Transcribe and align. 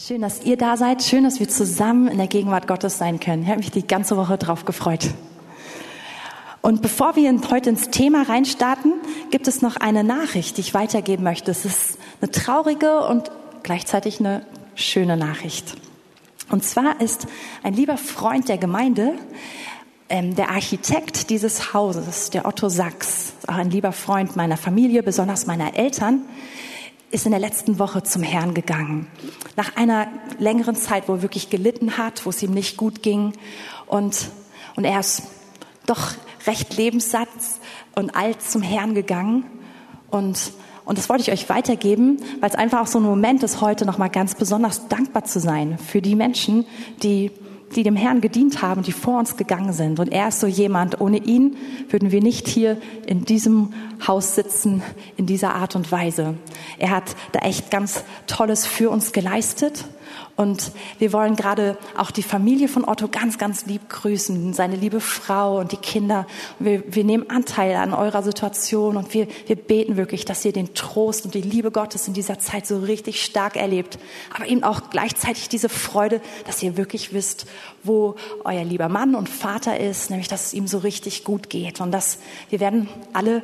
Schön, 0.00 0.22
dass 0.22 0.42
ihr 0.44 0.56
da 0.56 0.76
seid. 0.76 1.02
Schön, 1.02 1.24
dass 1.24 1.40
wir 1.40 1.48
zusammen 1.48 2.06
in 2.06 2.18
der 2.18 2.28
Gegenwart 2.28 2.68
Gottes 2.68 2.98
sein 2.98 3.18
können. 3.18 3.42
Ich 3.42 3.48
habe 3.48 3.58
mich 3.58 3.72
die 3.72 3.84
ganze 3.84 4.16
Woche 4.16 4.38
drauf 4.38 4.64
gefreut. 4.64 5.08
Und 6.62 6.82
bevor 6.82 7.16
wir 7.16 7.36
heute 7.50 7.70
ins 7.70 7.90
Thema 7.90 8.22
reinstarten, 8.22 8.92
gibt 9.32 9.48
es 9.48 9.60
noch 9.60 9.74
eine 9.74 10.04
Nachricht, 10.04 10.56
die 10.56 10.60
ich 10.60 10.72
weitergeben 10.72 11.24
möchte. 11.24 11.50
Es 11.50 11.64
ist 11.64 11.98
eine 12.20 12.30
traurige 12.30 13.00
und 13.08 13.32
gleichzeitig 13.64 14.20
eine 14.20 14.46
schöne 14.76 15.16
Nachricht. 15.16 15.74
Und 16.48 16.62
zwar 16.62 17.00
ist 17.00 17.26
ein 17.64 17.74
lieber 17.74 17.96
Freund 17.96 18.48
der 18.48 18.58
Gemeinde, 18.58 19.14
ähm, 20.08 20.36
der 20.36 20.50
Architekt 20.50 21.28
dieses 21.28 21.74
Hauses, 21.74 22.30
der 22.30 22.46
Otto 22.46 22.68
Sachs, 22.68 23.32
auch 23.48 23.56
ein 23.56 23.72
lieber 23.72 23.90
Freund 23.90 24.36
meiner 24.36 24.58
Familie, 24.58 25.02
besonders 25.02 25.46
meiner 25.46 25.76
Eltern, 25.76 26.22
ist 27.10 27.24
in 27.24 27.32
der 27.32 27.40
letzten 27.40 27.78
Woche 27.78 28.02
zum 28.02 28.22
Herrn 28.22 28.54
gegangen. 28.54 29.06
Nach 29.56 29.76
einer 29.76 30.08
längeren 30.38 30.76
Zeit, 30.76 31.08
wo 31.08 31.14
er 31.14 31.22
wirklich 31.22 31.50
gelitten 31.50 31.96
hat, 31.96 32.26
wo 32.26 32.30
es 32.30 32.42
ihm 32.42 32.52
nicht 32.52 32.76
gut 32.76 33.02
ging. 33.02 33.32
Und, 33.86 34.30
und 34.76 34.84
er 34.84 35.00
ist 35.00 35.22
doch 35.86 36.12
recht 36.46 36.76
lebenssatt 36.76 37.28
und 37.94 38.14
alt 38.14 38.42
zum 38.42 38.62
Herrn 38.62 38.94
gegangen. 38.94 39.44
Und, 40.10 40.52
und 40.84 40.98
das 40.98 41.08
wollte 41.08 41.22
ich 41.22 41.32
euch 41.32 41.48
weitergeben, 41.48 42.22
weil 42.40 42.50
es 42.50 42.56
einfach 42.56 42.82
auch 42.82 42.86
so 42.86 42.98
ein 42.98 43.04
Moment 43.04 43.42
ist, 43.42 43.60
heute 43.60 43.86
nochmal 43.86 44.10
ganz 44.10 44.34
besonders 44.34 44.88
dankbar 44.88 45.24
zu 45.24 45.40
sein 45.40 45.78
für 45.78 46.02
die 46.02 46.14
Menschen, 46.14 46.66
die 47.02 47.30
die 47.76 47.82
dem 47.82 47.96
Herrn 47.96 48.20
gedient 48.20 48.62
haben, 48.62 48.82
die 48.82 48.92
vor 48.92 49.18
uns 49.18 49.36
gegangen 49.36 49.72
sind. 49.72 50.00
Und 50.00 50.08
er 50.08 50.28
ist 50.28 50.40
so 50.40 50.46
jemand, 50.46 51.00
ohne 51.00 51.18
ihn 51.18 51.56
würden 51.88 52.10
wir 52.12 52.22
nicht 52.22 52.48
hier 52.48 52.78
in 53.06 53.24
diesem 53.24 53.72
Haus 54.06 54.34
sitzen, 54.34 54.82
in 55.16 55.26
dieser 55.26 55.54
Art 55.54 55.76
und 55.76 55.90
Weise. 55.92 56.34
Er 56.78 56.90
hat 56.90 57.14
da 57.32 57.40
echt 57.40 57.70
ganz 57.70 58.04
Tolles 58.26 58.66
für 58.66 58.90
uns 58.90 59.12
geleistet. 59.12 59.84
Und 60.38 60.70
wir 61.00 61.12
wollen 61.12 61.34
gerade 61.34 61.76
auch 61.96 62.12
die 62.12 62.22
Familie 62.22 62.68
von 62.68 62.84
Otto 62.84 63.08
ganz, 63.08 63.38
ganz 63.38 63.66
lieb 63.66 63.88
grüßen, 63.88 64.54
seine 64.54 64.76
liebe 64.76 65.00
Frau 65.00 65.58
und 65.58 65.72
die 65.72 65.76
Kinder. 65.76 66.28
Wir, 66.60 66.84
wir 66.86 67.02
nehmen 67.02 67.28
Anteil 67.28 67.74
an 67.74 67.92
eurer 67.92 68.22
Situation 68.22 68.96
und 68.96 69.12
wir, 69.14 69.26
wir 69.48 69.56
beten 69.56 69.96
wirklich, 69.96 70.24
dass 70.26 70.44
ihr 70.44 70.52
den 70.52 70.74
Trost 70.74 71.24
und 71.24 71.34
die 71.34 71.40
Liebe 71.40 71.72
Gottes 71.72 72.06
in 72.06 72.14
dieser 72.14 72.38
Zeit 72.38 72.68
so 72.68 72.78
richtig 72.78 73.24
stark 73.24 73.56
erlebt. 73.56 73.98
Aber 74.32 74.46
eben 74.46 74.62
auch 74.62 74.90
gleichzeitig 74.90 75.48
diese 75.48 75.68
Freude, 75.68 76.20
dass 76.46 76.62
ihr 76.62 76.76
wirklich 76.76 77.12
wisst, 77.12 77.46
wo 77.82 78.14
euer 78.44 78.62
lieber 78.62 78.88
Mann 78.88 79.16
und 79.16 79.28
Vater 79.28 79.80
ist, 79.80 80.08
nämlich 80.08 80.28
dass 80.28 80.46
es 80.46 80.54
ihm 80.54 80.68
so 80.68 80.78
richtig 80.78 81.24
gut 81.24 81.50
geht 81.50 81.80
und 81.80 81.90
dass 81.90 82.18
wir 82.48 82.60
werden 82.60 82.88
alle 83.12 83.42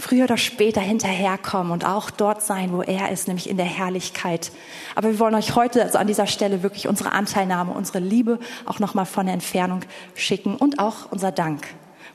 früher 0.00 0.24
oder 0.24 0.36
später 0.36 0.80
hinterherkommen 0.80 1.72
und 1.72 1.84
auch 1.84 2.10
dort 2.10 2.42
sein, 2.42 2.72
wo 2.72 2.82
er 2.82 3.10
ist, 3.10 3.28
nämlich 3.28 3.48
in 3.48 3.56
der 3.56 3.66
Herrlichkeit. 3.66 4.50
Aber 4.94 5.08
wir 5.08 5.18
wollen 5.18 5.34
euch 5.34 5.54
heute 5.54 5.82
also 5.82 5.98
an 5.98 6.06
dieser 6.06 6.26
Stelle 6.26 6.62
wirklich 6.62 6.88
unsere 6.88 7.12
Anteilnahme, 7.12 7.72
unsere 7.72 7.98
Liebe 7.98 8.38
auch 8.66 8.78
nochmal 8.78 9.06
von 9.06 9.26
der 9.26 9.34
Entfernung 9.34 9.80
schicken 10.14 10.56
und 10.56 10.78
auch 10.78 11.10
unser 11.10 11.32
Dank, 11.32 11.66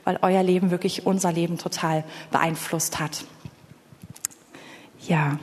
weil 0.04 0.18
euer 0.22 0.42
Leben 0.42 0.70
wirklich 0.70 1.06
unser 1.06 1.32
Leben 1.32 1.58
total 1.58 2.04
beeinflusst 2.30 2.98
hat. 2.98 3.24
Ja. 5.06 5.38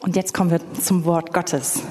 Und 0.00 0.16
jetzt 0.16 0.34
kommen 0.34 0.50
wir 0.50 0.60
zum 0.74 1.04
Wort 1.04 1.32
Gottes. 1.32 1.82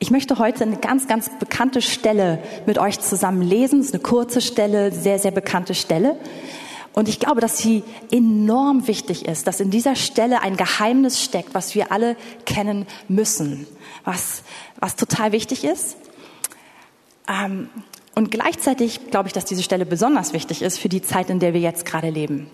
Ich 0.00 0.12
möchte 0.12 0.38
heute 0.38 0.62
eine 0.62 0.76
ganz, 0.76 1.08
ganz 1.08 1.28
bekannte 1.40 1.82
Stelle 1.82 2.40
mit 2.66 2.78
euch 2.78 3.00
zusammen 3.00 3.42
lesen. 3.42 3.80
Es 3.80 3.86
ist 3.86 3.94
eine 3.94 4.02
kurze 4.02 4.40
Stelle, 4.40 4.92
sehr, 4.92 5.18
sehr 5.18 5.32
bekannte 5.32 5.74
Stelle. 5.74 6.16
Und 6.92 7.08
ich 7.08 7.18
glaube, 7.18 7.40
dass 7.40 7.58
sie 7.58 7.82
enorm 8.12 8.86
wichtig 8.86 9.26
ist, 9.26 9.48
dass 9.48 9.58
in 9.58 9.70
dieser 9.70 9.96
Stelle 9.96 10.40
ein 10.42 10.56
Geheimnis 10.56 11.22
steckt, 11.22 11.52
was 11.52 11.74
wir 11.74 11.90
alle 11.90 12.16
kennen 12.46 12.86
müssen, 13.08 13.66
was, 14.04 14.44
was 14.78 14.94
total 14.94 15.32
wichtig 15.32 15.64
ist. 15.64 15.96
Ähm, 17.28 17.68
und 18.14 18.30
gleichzeitig 18.30 19.10
glaube 19.10 19.28
ich, 19.28 19.32
dass 19.32 19.44
diese 19.44 19.62
Stelle 19.62 19.86
besonders 19.86 20.32
wichtig 20.32 20.62
ist 20.62 20.78
für 20.78 20.88
die 20.88 21.02
Zeit, 21.02 21.30
in 21.30 21.38
der 21.38 21.54
wir 21.54 21.60
jetzt 21.60 21.84
gerade 21.84 22.10
leben. 22.10 22.50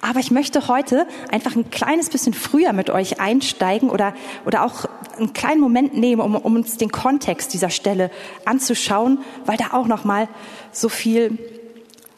Aber 0.00 0.20
ich 0.20 0.30
möchte 0.30 0.68
heute 0.68 1.06
einfach 1.30 1.56
ein 1.56 1.70
kleines 1.70 2.08
bisschen 2.08 2.32
früher 2.32 2.72
mit 2.72 2.88
euch 2.88 3.20
einsteigen 3.20 3.90
oder, 3.90 4.14
oder 4.46 4.64
auch 4.64 4.86
einen 5.18 5.32
kleinen 5.32 5.60
Moment 5.60 5.96
nehmen, 5.96 6.20
um, 6.20 6.34
um 6.36 6.56
uns 6.56 6.76
den 6.76 6.90
Kontext 6.90 7.52
dieser 7.54 7.70
Stelle 7.70 8.10
anzuschauen, 8.44 9.18
weil 9.46 9.56
da 9.56 9.72
auch 9.72 9.86
noch 9.86 10.04
mal 10.04 10.28
so 10.72 10.88
viel 10.88 11.38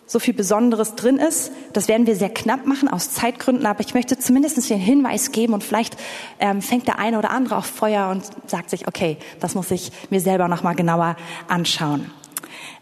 so 0.08 0.20
viel 0.20 0.34
Besonderes 0.34 0.94
drin 0.94 1.18
ist. 1.18 1.50
Das 1.72 1.88
werden 1.88 2.06
wir 2.06 2.14
sehr 2.14 2.30
knapp 2.30 2.64
machen 2.64 2.88
aus 2.88 3.10
Zeitgründen, 3.10 3.66
aber 3.66 3.80
ich 3.80 3.92
möchte 3.92 4.16
zumindest 4.18 4.70
den 4.70 4.78
Hinweis 4.78 5.32
geben 5.32 5.52
und 5.52 5.64
vielleicht 5.64 5.96
ähm, 6.38 6.62
fängt 6.62 6.86
der 6.86 6.98
eine 6.98 7.18
oder 7.18 7.30
andere 7.30 7.56
auf 7.56 7.66
Feuer 7.66 8.08
und 8.10 8.24
sagt 8.46 8.70
sich, 8.70 8.86
okay, 8.86 9.16
das 9.40 9.54
muss 9.54 9.70
ich 9.72 9.90
mir 10.10 10.20
selber 10.20 10.46
noch 10.46 10.62
mal 10.62 10.74
genauer 10.74 11.16
anschauen. 11.48 12.10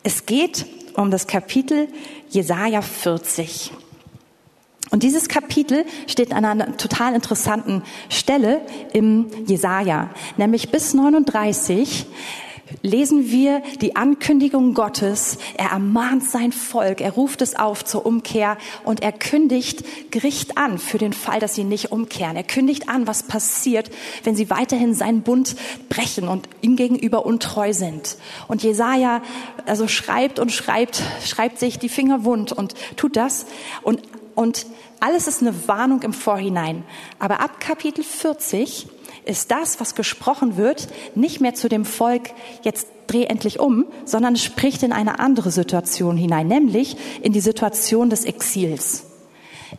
Es 0.03 0.27
geht 0.27 0.67
um 0.95 1.11
das 1.11 1.27
Kapitel 1.27 1.89
Jesaja 2.29 2.83
40. 2.83 3.73
Und 4.91 5.03
dieses 5.03 5.29
Kapitel 5.29 5.85
steht 6.07 6.33
an 6.33 6.45
einer 6.45 6.77
total 6.77 7.15
interessanten 7.15 7.83
Stelle 8.09 8.61
im 8.93 9.27
Jesaja, 9.47 10.11
nämlich 10.37 10.71
bis 10.71 10.95
39 10.95 12.07
lesen 12.83 13.31
wir 13.31 13.63
die 13.81 13.97
Ankündigung 13.97 14.75
Gottes. 14.75 15.39
Er 15.57 15.71
ermahnt 15.71 16.25
sein 16.25 16.53
Volk, 16.53 17.01
er 17.01 17.13
ruft 17.13 17.43
es 17.43 17.57
auf 17.57 17.85
zur 17.85 18.07
Umkehr 18.07 18.57
und 18.85 19.03
er 19.03 19.13
kündigt 19.13 19.85
Gericht 20.11 20.57
an 20.57 20.79
für 20.79 20.99
den 20.99 21.13
Fall, 21.13 21.41
dass 21.41 21.55
sie 21.55 21.65
nicht 21.65 21.93
umkehren. 21.93 22.37
Er 22.37 22.43
kündigt 22.43 22.89
an, 22.89 23.07
was 23.07 23.25
passiert, 23.25 23.91
wenn 24.25 24.37
sie 24.37 24.51
weiterhin 24.51 24.95
seinen 24.95 25.23
Bund 25.23 25.57
brechen 25.89 26.29
und 26.29 26.49
ihm 26.63 26.77
gegenüber 26.77 27.27
untreu 27.27 27.73
sind. 27.73 28.17
Und 28.49 28.63
Jesaja 28.63 29.23
also 29.67 29.89
schreibt 29.89 30.39
und 30.39 30.53
schreibt, 30.53 31.03
schreibt 31.25 31.59
sich 31.59 31.79
die 31.79 31.89
Finger 31.89 32.25
wund 32.25 32.53
und 32.53 32.75
tut 32.97 33.17
das 33.17 33.47
und 33.83 34.03
und 34.35 34.67
alles 35.01 35.27
ist 35.27 35.43
eine 35.43 35.69
Warnung 35.69 36.03
im 36.03 36.13
Vorhinein. 36.13 36.85
Aber 37.19 37.41
ab 37.41 37.61
Kapitel 37.61 38.05
40 38.05 38.89
ist 39.25 39.51
das, 39.51 39.81
was 39.81 39.95
gesprochen 39.95 40.57
wird, 40.57 40.89
nicht 41.15 41.41
mehr 41.41 41.55
zu 41.55 41.69
dem 41.69 41.85
Volk, 41.85 42.31
jetzt 42.63 42.89
dreh 43.07 43.25
endlich 43.25 43.61
um, 43.61 43.87
sondern 44.05 44.37
spricht 44.37 44.83
in 44.83 44.93
eine 44.93 45.19
andere 45.19 45.51
Situation 45.51 46.17
hinein, 46.17 46.49
nämlich 46.49 46.97
in 47.23 47.33
die 47.33 47.41
Situation 47.41 48.11
des 48.11 48.25
Exils. 48.25 49.05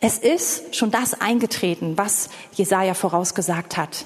Es 0.01 0.17
ist 0.17 0.75
schon 0.75 0.91
das 0.91 1.19
eingetreten, 1.19 1.97
was 1.97 2.29
Jesaja 2.53 2.93
vorausgesagt 2.93 3.77
hat. 3.77 4.05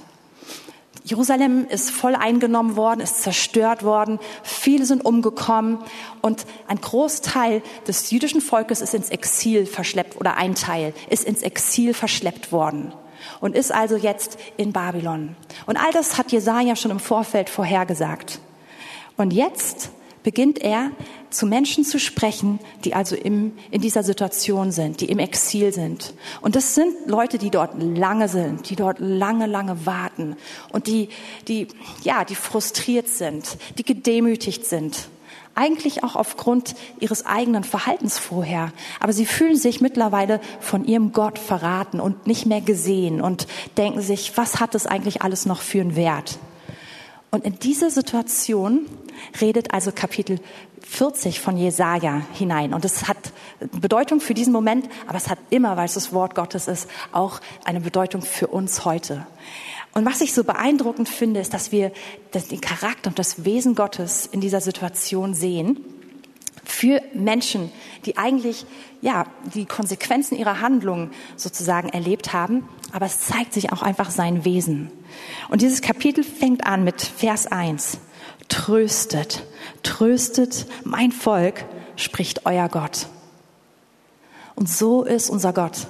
Jerusalem 1.09 1.66
ist 1.68 1.90
voll 1.90 2.14
eingenommen 2.14 2.75
worden, 2.75 3.00
ist 3.00 3.24
zerstört 3.24 3.84
worden, 3.84 4.20
viele 4.44 4.86
sind 4.86 5.03
umgekommen 5.03 5.80
und 6.22 6.46
ein 6.68 6.80
Großteil 6.80 7.64
des 7.88 8.12
jüdischen 8.12 8.42
Volkes 8.42 8.81
ist 8.81 8.94
ins 8.94 9.09
Exil 9.09 9.66
verschleppt 9.66 10.18
oder 10.18 10.38
ein 10.38 10.53
Teil 10.53 10.94
ist 11.09 11.24
ins 11.24 11.42
Exil 11.42 11.96
verschleppt 11.96 12.52
worden 12.52 12.94
und 13.40 13.56
ist 13.56 13.72
also 13.72 13.96
jetzt 13.96 14.38
in 14.56 14.72
Babylon. 14.72 15.36
Und 15.66 15.78
all 15.78 15.92
das 15.94 16.19
hat 16.19 16.31
Jesaja 16.31 16.75
schon 16.75 16.92
im 16.92 17.00
Vorfeld 17.00 17.50
vorhergesagt. 17.50 18.40
Und 19.18 19.34
jetzt 19.34 19.90
beginnt 20.22 20.59
er 20.59 20.92
zu 21.29 21.45
Menschen 21.45 21.84
zu 21.84 22.00
sprechen, 22.00 22.59
die 22.84 22.94
also 22.94 23.16
im, 23.16 23.53
in 23.72 23.81
dieser 23.81 24.03
Situation 24.03 24.72
sind, 24.72 25.01
die 25.01 25.09
im 25.09 25.19
Exil 25.19 25.73
sind. 25.73 26.13
Und 26.41 26.56
das 26.56 26.75
sind 26.75 26.94
Leute, 27.07 27.38
die 27.38 27.50
dort 27.50 27.81
lange 27.81 28.28
sind, 28.28 28.69
die 28.69 28.75
dort 28.75 29.00
lange, 29.00 29.47
lange 29.47 29.85
warten 29.85 30.35
und 30.72 30.88
die, 30.88 31.09
die, 31.47 31.68
ja, 32.03 32.25
die 32.25 32.35
frustriert 32.35 33.07
sind, 33.07 33.57
die 33.78 33.84
gedemütigt 33.84 34.66
sind 34.66 35.09
eigentlich 35.56 36.03
auch 36.03 36.16
aufgrund 36.16 36.75
ihres 37.00 37.25
eigenen 37.25 37.66
Verhaltens 37.66 38.18
vorher. 38.18 38.72
Aber 39.01 39.12
sie 39.12 39.25
fühlen 39.25 39.57
sich 39.57 39.81
mittlerweile 39.81 40.39
von 40.62 40.85
ihrem 40.85 41.12
Gott 41.12 41.38
verraten 41.38 42.00
und 42.00 42.28
nicht 42.28 42.45
mehr 42.45 42.62
gesehen 42.62 43.19
und 43.19 43.45
denken 43.78 44.01
sich, 44.01 44.38
was 44.38 44.62
hat 44.62 44.74
es 44.74 44.86
eigentlich 44.86 45.21
alles 45.21 45.45
noch 45.45 45.62
für 45.62 45.81
einen 45.81 45.98
Wert? 45.98 46.39
Und 47.31 47.45
in 47.45 47.59
diese 47.59 47.92
Situation 47.92 48.86
redet 49.39 49.74
also 49.74 49.92
Kapitel 49.92 50.39
40 50.81 51.40
von 51.40 51.58
Jesaja 51.58 52.22
hinein. 52.34 52.74
Und 52.74 52.86
es 52.86 53.08
hat 53.08 53.18
Bedeutung 53.80 54.22
für 54.22 54.34
diesen 54.34 54.54
Moment, 54.54 54.88
aber 55.08 55.18
es 55.18 55.30
hat 55.30 55.40
immer, 55.50 55.78
weil 55.78 55.86
es 55.86 55.94
das 55.94 56.14
Wort 56.14 56.36
Gottes 56.36 56.68
ist, 56.68 56.90
auch 57.12 57.42
eine 57.66 57.81
Bedeutung 57.81 58.22
für 58.22 58.48
uns 58.48 58.86
heute. 58.86 59.26
Und 59.94 60.06
was 60.06 60.22
ich 60.22 60.34
so 60.34 60.44
beeindruckend 60.44 61.10
finde, 61.10 61.40
ist, 61.40 61.54
dass 61.54 61.72
wir 61.72 61.92
den 62.34 62.62
Charakter 62.62 63.10
und 63.10 63.20
das 63.20 63.44
Wesen 63.44 63.76
Gottes 63.76 64.28
in 64.28 64.40
dieser 64.42 64.62
Situation 64.62 65.34
sehen 65.34 65.84
für 66.64 67.02
Menschen, 67.14 67.72
die 68.06 68.18
eigentlich 68.18 68.66
ja 69.02 69.26
die 69.54 69.66
Konsequenzen 69.66 70.38
ihrer 70.38 70.62
Handlungen 70.62 71.12
sozusagen 71.36 71.90
erlebt 71.90 72.31
haben, 72.31 72.70
aber 72.92 73.08
es 73.08 73.22
zeigt 73.22 73.54
sich 73.54 73.72
auch 73.72 73.81
einfach 73.81 74.12
sein 74.12 74.46
Wesen. 74.46 74.92
Und 75.50 75.62
dieses 75.62 75.81
Kapitel 75.81 76.24
fängt 76.24 76.66
an 76.68 76.84
mit 76.84 77.02
Vers 77.02 77.48
1. 77.48 78.00
Tröstet, 78.47 79.44
tröstet 79.83 80.65
mein 80.83 81.12
Volk, 81.12 81.65
spricht 81.95 82.45
euer 82.45 82.69
Gott. 82.69 83.07
Und 84.56 84.69
so 84.69 85.03
ist 85.03 85.30
unser 85.30 85.53
Gott. 85.53 85.88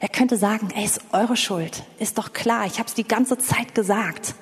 Er 0.00 0.08
könnte 0.08 0.36
sagen, 0.36 0.70
ey, 0.74 0.84
ist 0.84 1.00
eure 1.12 1.36
Schuld. 1.36 1.84
Ist 1.98 2.18
doch 2.18 2.32
klar, 2.32 2.66
ich 2.66 2.78
habe 2.78 2.88
es 2.88 2.94
die 2.94 3.06
ganze 3.06 3.38
Zeit 3.38 3.74
gesagt. 3.74 4.34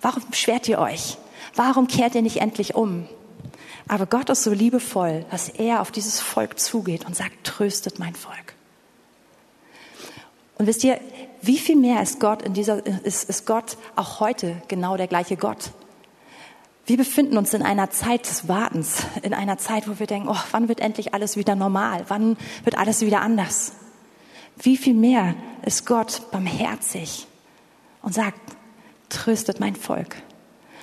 Warum 0.00 0.22
beschwert 0.30 0.68
ihr 0.68 0.78
euch? 0.78 1.18
Warum 1.54 1.88
kehrt 1.88 2.14
ihr 2.14 2.22
nicht 2.22 2.40
endlich 2.40 2.74
um? 2.74 3.06
Aber 3.88 4.06
Gott 4.06 4.30
ist 4.30 4.44
so 4.44 4.52
liebevoll, 4.52 5.24
dass 5.30 5.48
er 5.48 5.80
auf 5.80 5.90
dieses 5.90 6.20
Volk 6.20 6.58
zugeht 6.60 7.06
und 7.06 7.16
sagt, 7.16 7.44
tröstet 7.44 7.98
mein 7.98 8.14
Volk. 8.14 8.54
Und 10.56 10.66
wisst 10.66 10.84
ihr, 10.84 11.00
wie 11.40 11.58
viel 11.58 11.76
mehr 11.76 12.02
ist 12.02 12.20
Gott 12.20 12.42
in 12.42 12.52
dieser, 12.52 12.84
ist, 13.04 13.28
ist 13.28 13.46
Gott 13.46 13.76
auch 13.96 14.20
heute 14.20 14.60
genau 14.68 14.96
der 14.96 15.06
gleiche 15.06 15.36
Gott? 15.36 15.70
Wir 16.88 16.96
befinden 16.96 17.36
uns 17.36 17.52
in 17.52 17.60
einer 17.60 17.90
Zeit 17.90 18.26
des 18.26 18.48
Wartens, 18.48 19.04
in 19.20 19.34
einer 19.34 19.58
Zeit, 19.58 19.86
wo 19.90 19.98
wir 19.98 20.06
denken, 20.06 20.30
oh, 20.30 20.38
wann 20.52 20.68
wird 20.68 20.80
endlich 20.80 21.12
alles 21.12 21.36
wieder 21.36 21.54
normal? 21.54 22.06
Wann 22.08 22.38
wird 22.64 22.78
alles 22.78 23.02
wieder 23.02 23.20
anders? 23.20 23.72
Wie 24.56 24.78
viel 24.78 24.94
mehr 24.94 25.34
ist 25.66 25.84
Gott 25.84 26.22
barmherzig 26.30 27.26
und 28.00 28.14
sagt, 28.14 28.40
tröstet 29.10 29.60
mein 29.60 29.76
Volk. 29.76 30.16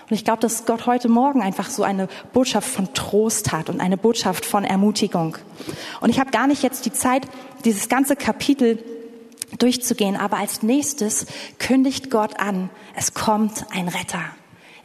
Und 0.07 0.15
ich 0.15 0.23
glaube, 0.23 0.41
dass 0.41 0.67
Gott 0.67 0.85
heute 0.85 1.09
Morgen 1.09 1.41
einfach 1.41 1.71
so 1.71 1.81
eine 1.81 2.07
Botschaft 2.33 2.69
von 2.69 2.93
Trost 2.93 3.51
hat 3.51 3.71
und 3.71 3.81
eine 3.81 3.97
Botschaft 3.97 4.45
von 4.45 4.63
Ermutigung. 4.63 5.37
Und 6.01 6.11
ich 6.11 6.19
habe 6.19 6.29
gar 6.29 6.45
nicht 6.45 6.61
jetzt 6.61 6.85
die 6.85 6.93
Zeit, 6.93 7.27
dieses 7.63 7.89
ganze 7.89 8.15
Kapitel 8.15 8.77
durchzugehen, 9.57 10.17
aber 10.17 10.37
als 10.37 10.61
nächstes 10.61 11.25
kündigt 11.57 12.11
Gott 12.11 12.39
an, 12.39 12.69
es 12.95 13.15
kommt 13.15 13.65
ein 13.71 13.87
Retter. 13.87 14.21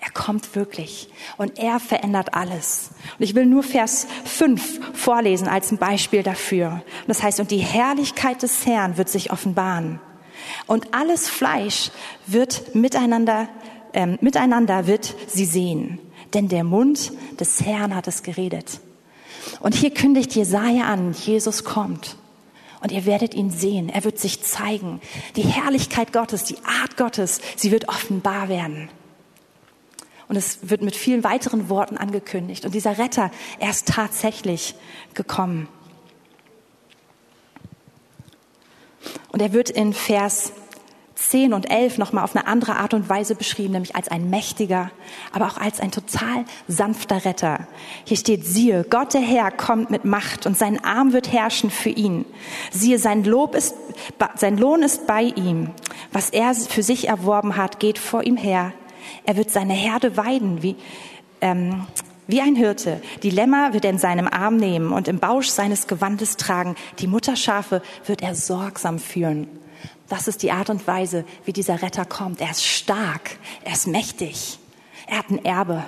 Er 0.01 0.11
kommt 0.11 0.57
wirklich 0.57 1.09
und 1.37 1.59
er 1.59 1.79
verändert 1.79 2.33
alles. 2.33 2.91
Und 3.19 3.25
ich 3.25 3.35
will 3.35 3.45
nur 3.45 3.63
Vers 3.63 4.07
5 4.25 4.97
vorlesen 4.97 5.47
als 5.47 5.71
ein 5.71 5.79
Beispiel 5.79 6.23
dafür. 6.23 6.83
Und 7.03 7.09
das 7.09 7.23
heißt, 7.23 7.39
und 7.39 7.51
die 7.51 7.59
Herrlichkeit 7.59 8.43
des 8.43 8.65
Herrn 8.65 8.97
wird 8.97 9.11
sich 9.11 9.31
offenbaren. 9.31 10.01
Und 10.67 10.95
alles 10.95 11.29
Fleisch 11.29 11.91
wird 12.27 12.75
miteinander, 12.75 13.49
ähm, 13.93 14.19
miteinander 14.23 14.87
wird 14.87 15.15
sie 15.27 15.45
sehen. 15.45 15.99
Denn 16.33 16.49
der 16.49 16.65
Mund 16.65 17.13
des 17.39 17.61
Herrn 17.61 17.95
hat 17.95 18.09
es 18.09 18.23
geredet. 18.23 18.81
Und 19.61 19.75
hier 19.75 19.93
kündigt 19.93 20.35
Jesaja 20.35 20.85
an, 20.85 21.13
Jesus 21.13 21.65
kommt. 21.65 22.17
Und 22.81 22.93
ihr 22.93 23.05
werdet 23.05 23.35
ihn 23.35 23.51
sehen. 23.51 23.91
Er 23.91 24.05
wird 24.05 24.19
sich 24.19 24.43
zeigen. 24.43 25.03
Die 25.37 25.43
Herrlichkeit 25.43 26.15
Gottes, 26.15 26.45
die 26.45 26.57
Art 26.65 26.97
Gottes, 26.97 27.41
sie 27.57 27.71
wird 27.71 27.89
offenbar 27.89 28.49
werden. 28.49 28.89
Und 30.31 30.37
es 30.37 30.71
wird 30.71 30.81
mit 30.81 30.95
vielen 30.95 31.25
weiteren 31.25 31.69
Worten 31.69 31.97
angekündigt. 31.97 32.65
Und 32.65 32.73
dieser 32.73 32.99
Retter, 32.99 33.33
er 33.59 33.71
ist 33.71 33.89
tatsächlich 33.89 34.77
gekommen. 35.13 35.67
Und 39.33 39.43
er 39.43 39.53
wird 39.53 39.71
in 39.71 39.93
Vers 39.93 40.53
10 41.17 41.53
und 41.53 41.69
11 41.69 41.99
nochmal 41.99 42.23
auf 42.23 42.37
eine 42.37 42.47
andere 42.47 42.77
Art 42.77 42.95
und 42.95 43.09
Weise 43.09 43.35
beschrieben, 43.35 43.73
nämlich 43.73 43.97
als 43.97 44.07
ein 44.07 44.31
mächtiger, 44.31 44.93
aber 45.33 45.49
auch 45.49 45.57
als 45.57 45.81
ein 45.81 45.91
total 45.91 46.45
sanfter 46.69 47.25
Retter. 47.25 47.67
Hier 48.05 48.17
steht, 48.17 48.47
siehe, 48.47 48.85
Gott 48.89 49.15
der 49.15 49.23
Herr 49.23 49.51
kommt 49.51 49.91
mit 49.91 50.05
Macht 50.05 50.47
und 50.47 50.57
sein 50.57 50.85
Arm 50.85 51.13
wird 51.13 51.33
herrschen 51.33 51.73
für 51.73 51.91
ihn. 51.91 52.25
Siehe, 52.71 53.01
sein 53.01 53.25
Lob 53.25 53.57
ist, 53.57 53.75
sein 54.37 54.57
Lohn 54.59 54.85
ist 54.85 55.09
bei 55.09 55.23
ihm. 55.23 55.71
Was 56.13 56.31
er 56.31 56.55
für 56.55 56.85
sich 56.85 57.09
erworben 57.09 57.57
hat, 57.57 57.81
geht 57.81 57.99
vor 57.99 58.23
ihm 58.23 58.37
her. 58.37 58.73
Er 59.25 59.37
wird 59.37 59.51
seine 59.51 59.75
Herde 59.75 60.17
weiden, 60.17 60.63
wie, 60.63 60.77
ähm, 61.41 61.87
wie 62.27 62.41
ein 62.41 62.57
Hirte. 62.57 63.01
Die 63.23 63.31
Lämmer 63.31 63.73
wird 63.73 63.85
er 63.85 63.91
in 63.91 63.99
seinem 63.99 64.29
Arm 64.29 64.57
nehmen 64.57 64.93
und 64.93 65.09
im 65.09 65.19
Bausch 65.19 65.49
seines 65.49 65.87
Gewandes 65.87 66.37
tragen. 66.37 66.77
Die 66.99 67.07
Mutterschafe 67.07 67.83
wird 68.07 68.23
er 68.23 68.35
sorgsam 68.35 68.99
führen. 68.99 69.49
Das 70.09 70.27
ist 70.27 70.43
die 70.43 70.53
Art 70.53 70.71
und 70.71 70.87
Weise, 70.87 71.25
wie 71.45 71.53
dieser 71.53 71.83
Retter 71.83 72.05
kommt. 72.05 72.41
Er 72.41 72.51
ist 72.51 72.65
stark, 72.65 73.39
er 73.65 73.73
ist 73.73 73.87
mächtig, 73.87 74.59
er 75.07 75.19
hat 75.19 75.31
ein 75.31 75.45
Erbe. 75.45 75.85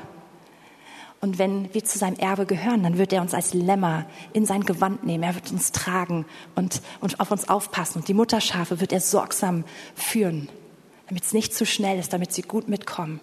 Und 1.20 1.38
wenn 1.38 1.72
wir 1.72 1.84
zu 1.84 1.98
seinem 1.98 2.16
Erbe 2.16 2.46
gehören, 2.46 2.82
dann 2.82 2.98
wird 2.98 3.12
er 3.12 3.22
uns 3.22 3.32
als 3.32 3.54
Lämmer 3.54 4.06
in 4.32 4.44
sein 4.44 4.64
Gewand 4.64 5.04
nehmen. 5.04 5.22
Er 5.22 5.36
wird 5.36 5.52
uns 5.52 5.70
tragen 5.70 6.24
und, 6.56 6.82
und 7.00 7.20
auf 7.20 7.30
uns 7.30 7.48
aufpassen. 7.48 7.98
Und 8.00 8.08
die 8.08 8.14
Mutterschafe 8.14 8.80
wird 8.80 8.92
er 8.92 9.00
sorgsam 9.00 9.62
führen, 9.94 10.48
damit 11.12 11.24
es 11.24 11.34
nicht 11.34 11.54
zu 11.54 11.66
schnell 11.66 11.98
ist, 11.98 12.14
damit 12.14 12.32
sie 12.32 12.40
gut 12.40 12.70
mitkommen. 12.70 13.20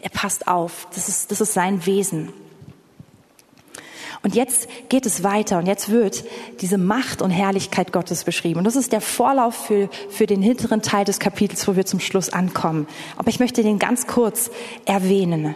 Er 0.00 0.08
passt 0.08 0.48
auf. 0.48 0.88
Das 0.94 1.10
ist, 1.10 1.30
das 1.30 1.42
ist 1.42 1.52
sein 1.52 1.84
Wesen. 1.84 2.32
Und 4.22 4.34
jetzt 4.34 4.66
geht 4.88 5.04
es 5.04 5.22
weiter 5.22 5.58
und 5.58 5.66
jetzt 5.66 5.90
wird 5.90 6.24
diese 6.62 6.78
Macht 6.78 7.20
und 7.20 7.30
Herrlichkeit 7.30 7.92
Gottes 7.92 8.24
beschrieben. 8.24 8.60
Und 8.60 8.64
das 8.64 8.76
ist 8.76 8.92
der 8.92 9.02
Vorlauf 9.02 9.66
für, 9.66 9.90
für 10.08 10.26
den 10.26 10.40
hinteren 10.40 10.80
Teil 10.80 11.04
des 11.04 11.18
Kapitels, 11.18 11.68
wo 11.68 11.76
wir 11.76 11.84
zum 11.84 12.00
Schluss 12.00 12.30
ankommen. 12.30 12.88
Aber 13.18 13.28
ich 13.28 13.40
möchte 13.40 13.62
den 13.62 13.78
ganz 13.78 14.06
kurz 14.06 14.50
erwähnen. 14.86 15.54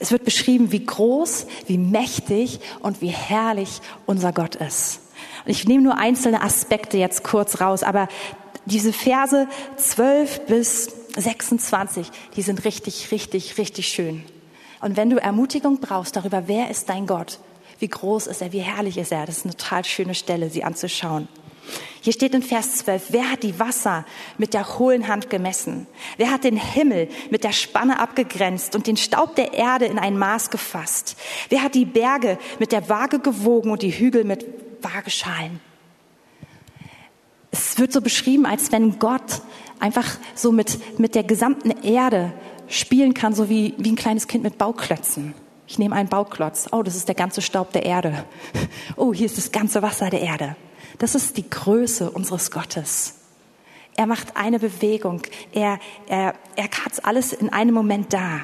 Es 0.00 0.10
wird 0.10 0.24
beschrieben, 0.24 0.72
wie 0.72 0.84
groß, 0.84 1.46
wie 1.68 1.78
mächtig 1.78 2.58
und 2.80 3.02
wie 3.02 3.10
herrlich 3.10 3.80
unser 4.04 4.32
Gott 4.32 4.56
ist. 4.56 4.98
Und 5.44 5.52
ich 5.52 5.68
nehme 5.68 5.84
nur 5.84 5.96
einzelne 5.96 6.42
Aspekte 6.42 6.98
jetzt 6.98 7.22
kurz 7.22 7.60
raus, 7.60 7.84
aber 7.84 8.08
diese 8.68 8.92
Verse 8.92 9.48
12 9.76 10.46
bis 10.46 10.90
26, 11.16 12.10
die 12.36 12.42
sind 12.42 12.64
richtig, 12.64 13.10
richtig, 13.10 13.58
richtig 13.58 13.88
schön. 13.88 14.24
Und 14.80 14.96
wenn 14.96 15.10
du 15.10 15.20
Ermutigung 15.20 15.80
brauchst 15.80 16.16
darüber, 16.16 16.44
wer 16.46 16.70
ist 16.70 16.88
dein 16.88 17.06
Gott, 17.06 17.40
wie 17.78 17.88
groß 17.88 18.26
ist 18.26 18.42
er, 18.42 18.52
wie 18.52 18.60
herrlich 18.60 18.98
ist 18.98 19.12
er. 19.12 19.26
Das 19.26 19.38
ist 19.38 19.44
eine 19.44 19.56
total 19.56 19.84
schöne 19.84 20.14
Stelle, 20.14 20.50
sie 20.50 20.64
anzuschauen. 20.64 21.28
Hier 22.00 22.12
steht 22.12 22.34
in 22.34 22.42
Vers 22.42 22.76
12, 22.76 23.08
wer 23.10 23.30
hat 23.30 23.42
die 23.42 23.58
Wasser 23.58 24.06
mit 24.38 24.54
der 24.54 24.78
hohlen 24.78 25.08
Hand 25.08 25.28
gemessen? 25.30 25.86
Wer 26.16 26.30
hat 26.30 26.44
den 26.44 26.56
Himmel 26.56 27.08
mit 27.30 27.44
der 27.44 27.52
Spanne 27.52 27.98
abgegrenzt 27.98 28.74
und 28.74 28.86
den 28.86 28.96
Staub 28.96 29.34
der 29.34 29.52
Erde 29.52 29.86
in 29.86 29.98
ein 29.98 30.16
Maß 30.16 30.50
gefasst? 30.50 31.16
Wer 31.48 31.62
hat 31.62 31.74
die 31.74 31.84
Berge 31.84 32.38
mit 32.58 32.72
der 32.72 32.88
Waage 32.88 33.18
gewogen 33.18 33.70
und 33.70 33.82
die 33.82 33.92
Hügel 33.92 34.24
mit 34.24 34.46
Waageschalen? 34.80 35.60
Es 37.50 37.78
wird 37.78 37.92
so 37.92 38.00
beschrieben, 38.00 38.46
als 38.46 38.72
wenn 38.72 38.98
Gott 38.98 39.42
einfach 39.80 40.06
so 40.34 40.52
mit, 40.52 40.98
mit 40.98 41.14
der 41.14 41.24
gesamten 41.24 41.70
Erde 41.82 42.32
spielen 42.68 43.14
kann, 43.14 43.34
so 43.34 43.48
wie, 43.48 43.74
wie 43.78 43.90
ein 43.90 43.96
kleines 43.96 44.28
Kind 44.28 44.44
mit 44.44 44.58
Bauklötzen. 44.58 45.34
Ich 45.66 45.78
nehme 45.78 45.94
einen 45.94 46.08
Bauklotz. 46.08 46.68
Oh, 46.72 46.82
das 46.82 46.96
ist 46.96 47.08
der 47.08 47.14
ganze 47.14 47.42
Staub 47.42 47.72
der 47.72 47.84
Erde. 47.84 48.24
Oh, 48.96 49.14
hier 49.14 49.26
ist 49.26 49.38
das 49.38 49.52
ganze 49.52 49.80
Wasser 49.82 50.10
der 50.10 50.22
Erde. 50.22 50.56
Das 50.98 51.14
ist 51.14 51.36
die 51.36 51.48
Größe 51.48 52.10
unseres 52.10 52.50
Gottes. 52.50 53.14
Er 53.96 54.06
macht 54.06 54.36
eine 54.36 54.58
Bewegung. 54.58 55.22
Er, 55.52 55.78
er, 56.08 56.34
er 56.56 56.64
hat 56.64 57.04
alles 57.04 57.32
in 57.32 57.52
einem 57.52 57.74
Moment 57.74 58.12
da. 58.12 58.40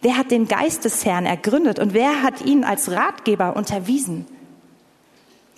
Wer 0.00 0.16
hat 0.16 0.30
den 0.30 0.46
Geist 0.46 0.84
des 0.84 1.04
Herrn 1.04 1.26
ergründet 1.26 1.78
und 1.78 1.92
wer 1.92 2.22
hat 2.22 2.44
ihn 2.44 2.62
als 2.62 2.90
Ratgeber 2.90 3.56
unterwiesen? 3.56 4.26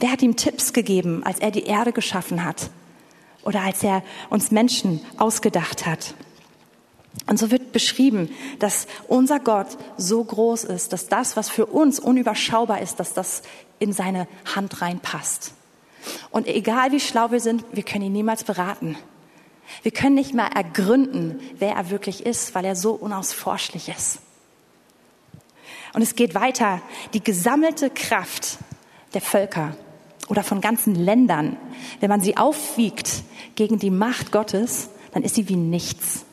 Wer 0.01 0.13
hat 0.13 0.23
ihm 0.23 0.35
Tipps 0.35 0.73
gegeben, 0.73 1.23
als 1.25 1.41
er 1.41 1.51
die 1.51 1.65
Erde 1.65 1.93
geschaffen 1.93 2.43
hat 2.43 2.71
oder 3.43 3.61
als 3.61 3.83
er 3.83 4.03
uns 4.31 4.51
Menschen 4.51 5.01
ausgedacht 5.19 5.85
hat? 5.85 6.15
Und 7.27 7.39
so 7.39 7.51
wird 7.51 7.73
beschrieben, 7.73 8.31
dass 8.61 8.87
unser 9.09 9.41
Gott 9.41 9.67
so 9.99 10.25
groß 10.25 10.65
ist, 10.65 10.95
dass 10.95 11.09
das, 11.09 11.37
was 11.37 11.51
für 11.51 11.67
uns 11.67 12.01
unüberschaubar 12.01 12.81
ist, 12.81 12.99
dass 12.99 13.13
das 13.13 13.43
in 13.79 13.93
seine 13.93 14.27
Hand 14.55 14.81
reinpasst. 14.81 15.53
Und 16.31 16.47
egal 16.47 16.93
wie 16.93 17.01
schlau 17.01 17.31
wir 17.31 17.41
sind, 17.41 17.63
wir 17.73 17.83
können 17.83 18.07
ihn 18.07 18.13
niemals 18.13 18.43
beraten. 18.43 18.97
Wir 19.83 19.93
können 19.93 20.15
nicht 20.15 20.33
mal 20.33 20.49
ergründen, 20.49 21.41
wer 21.59 21.75
er 21.75 21.91
wirklich 21.91 22.25
ist, 22.25 22.55
weil 22.55 22.65
er 22.65 22.75
so 22.75 22.93
unausforschlich 22.93 23.91
ist. 23.91 24.21
Und 25.93 26.01
es 26.01 26.15
geht 26.15 26.35
weiter. 26.35 26.81
Die 27.13 27.23
gesammelte 27.23 27.91
Kraft 27.91 28.59
der 29.13 29.21
Völker 29.21 29.77
oder 30.31 30.43
von 30.43 30.63
ganzen 30.63 30.95
Ländern, 30.95 31.59
wenn 32.01 32.09
man 32.09 32.23
sie 32.23 32.39
aufwiegt 32.39 33.23
gegen 33.57 33.79
die 33.79 33.91
Macht 33.91 34.33
Gottes, 34.33 34.89
dann 35.13 35.23
ist 35.23 35.35
sie 35.35 35.49
wie 35.51 35.57
nichts 35.57 36.25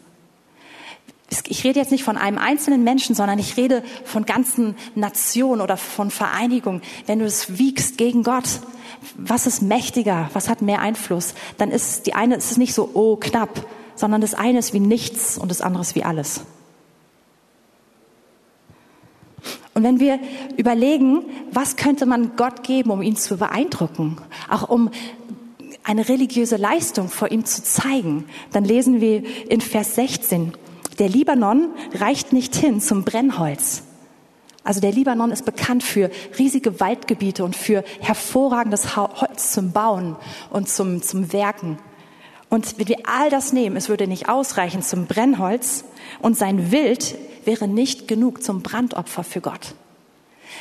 ich 1.49 1.63
rede 1.63 1.79
jetzt 1.79 1.91
nicht 1.91 2.03
von 2.03 2.17
einem 2.17 2.37
einzelnen 2.37 2.83
Menschen, 2.83 3.15
sondern 3.15 3.39
ich 3.39 3.57
rede 3.57 3.83
von 4.05 4.25
ganzen 4.25 4.75
Nationen 4.95 5.61
oder 5.61 5.77
von 5.77 6.09
Vereinigungen. 6.09 6.81
Wenn 7.05 7.19
du 7.19 7.25
es 7.25 7.57
wiegst 7.57 7.97
gegen 7.97 8.23
Gott, 8.23 8.45
was 9.17 9.45
ist 9.45 9.61
mächtiger, 9.61 10.29
was 10.33 10.49
hat 10.49 10.61
mehr 10.61 10.79
Einfluss, 10.79 11.33
dann 11.57 11.71
ist 11.71 12.07
die 12.07 12.13
eine 12.13 12.35
ist 12.35 12.51
es 12.51 12.57
nicht 12.57 12.73
so 12.73 12.89
oh 12.93 13.17
knapp, 13.17 13.65
sondern 13.95 14.21
das 14.21 14.33
eine 14.33 14.59
ist 14.59 14.73
wie 14.73 14.79
nichts 14.79 15.37
und 15.37 15.49
das 15.51 15.61
andere 15.61 15.81
ist 15.81 15.95
wie 15.95 16.03
alles. 16.03 16.41
Und 19.77 19.83
wenn 19.83 19.99
wir 19.99 20.19
überlegen, 20.57 21.21
was 21.51 21.75
könnte 21.75 22.07
man 22.07 22.35
Gott 22.35 22.63
geben, 22.63 22.89
um 22.89 23.03
ihn 23.03 23.15
zu 23.15 23.37
beeindrucken, 23.37 24.17
auch 24.49 24.69
um 24.69 24.89
eine 25.83 26.09
religiöse 26.09 26.55
Leistung 26.55 27.09
vor 27.09 27.29
ihm 27.29 27.45
zu 27.45 27.61
zeigen, 27.61 28.25
dann 28.51 28.65
lesen 28.65 29.01
wir 29.01 29.21
in 29.51 29.61
Vers 29.61 29.93
16, 29.93 30.53
der 30.97 31.09
Libanon 31.09 31.67
reicht 31.93 32.33
nicht 32.33 32.55
hin 32.55 32.81
zum 32.81 33.03
Brennholz. 33.03 33.83
Also 34.63 34.81
der 34.81 34.93
Libanon 34.93 35.29
ist 35.29 35.45
bekannt 35.45 35.83
für 35.83 36.09
riesige 36.39 36.79
Waldgebiete 36.79 37.43
und 37.43 37.55
für 37.55 37.83
hervorragendes 37.99 38.95
Holz 38.97 39.51
zum 39.51 39.73
Bauen 39.73 40.15
und 40.49 40.69
zum, 40.69 41.03
zum 41.03 41.31
Werken. 41.33 41.77
Und 42.49 42.79
wenn 42.79 42.87
wir 42.87 42.97
all 43.05 43.29
das 43.29 43.53
nehmen, 43.53 43.77
es 43.77 43.89
würde 43.89 44.07
nicht 44.07 44.27
ausreichen 44.27 44.81
zum 44.81 45.05
Brennholz 45.05 45.85
und 46.19 46.35
sein 46.35 46.71
Wild 46.71 47.15
wäre 47.47 47.67
nicht 47.67 48.07
genug 48.07 48.43
zum 48.43 48.61
Brandopfer 48.61 49.23
für 49.23 49.41
Gott. 49.41 49.73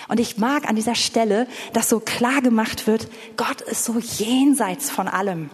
Und 0.09 0.21
ich 0.21 0.39
mag 0.39 0.69
an 0.69 0.77
dieser 0.77 0.95
Stelle, 0.95 1.47
dass 1.73 1.89
so 1.89 2.01
klar 2.01 2.41
gemacht 2.41 2.87
wird, 2.87 3.09
Gott 3.37 3.61
ist 3.61 3.85
so 3.85 3.99
jenseits 3.99 4.91
von 4.91 5.09
allem. 5.09 5.51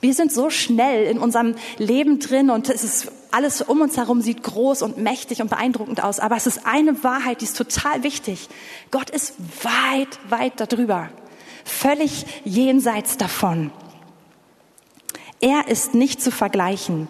Wir 0.00 0.12
sind 0.12 0.32
so 0.32 0.50
schnell 0.50 1.06
in 1.06 1.18
unserem 1.18 1.54
Leben 1.78 2.18
drin 2.18 2.50
und 2.50 2.68
es 2.68 2.84
ist 2.84 3.12
alles 3.30 3.62
um 3.62 3.80
uns 3.80 3.96
herum 3.96 4.20
sieht 4.20 4.42
groß 4.42 4.82
und 4.82 4.98
mächtig 4.98 5.40
und 5.40 5.50
beeindruckend 5.50 6.02
aus. 6.02 6.18
Aber 6.20 6.36
es 6.36 6.46
ist 6.46 6.66
eine 6.66 7.02
Wahrheit, 7.04 7.40
die 7.40 7.44
ist 7.44 7.56
total 7.56 8.02
wichtig. 8.02 8.48
Gott 8.90 9.10
ist 9.10 9.34
weit, 9.62 10.18
weit 10.28 10.54
darüber. 10.56 11.08
Völlig 11.64 12.26
jenseits 12.44 13.16
davon. 13.16 13.70
Er 15.40 15.68
ist 15.68 15.94
nicht 15.94 16.22
zu 16.22 16.30
vergleichen. 16.30 17.08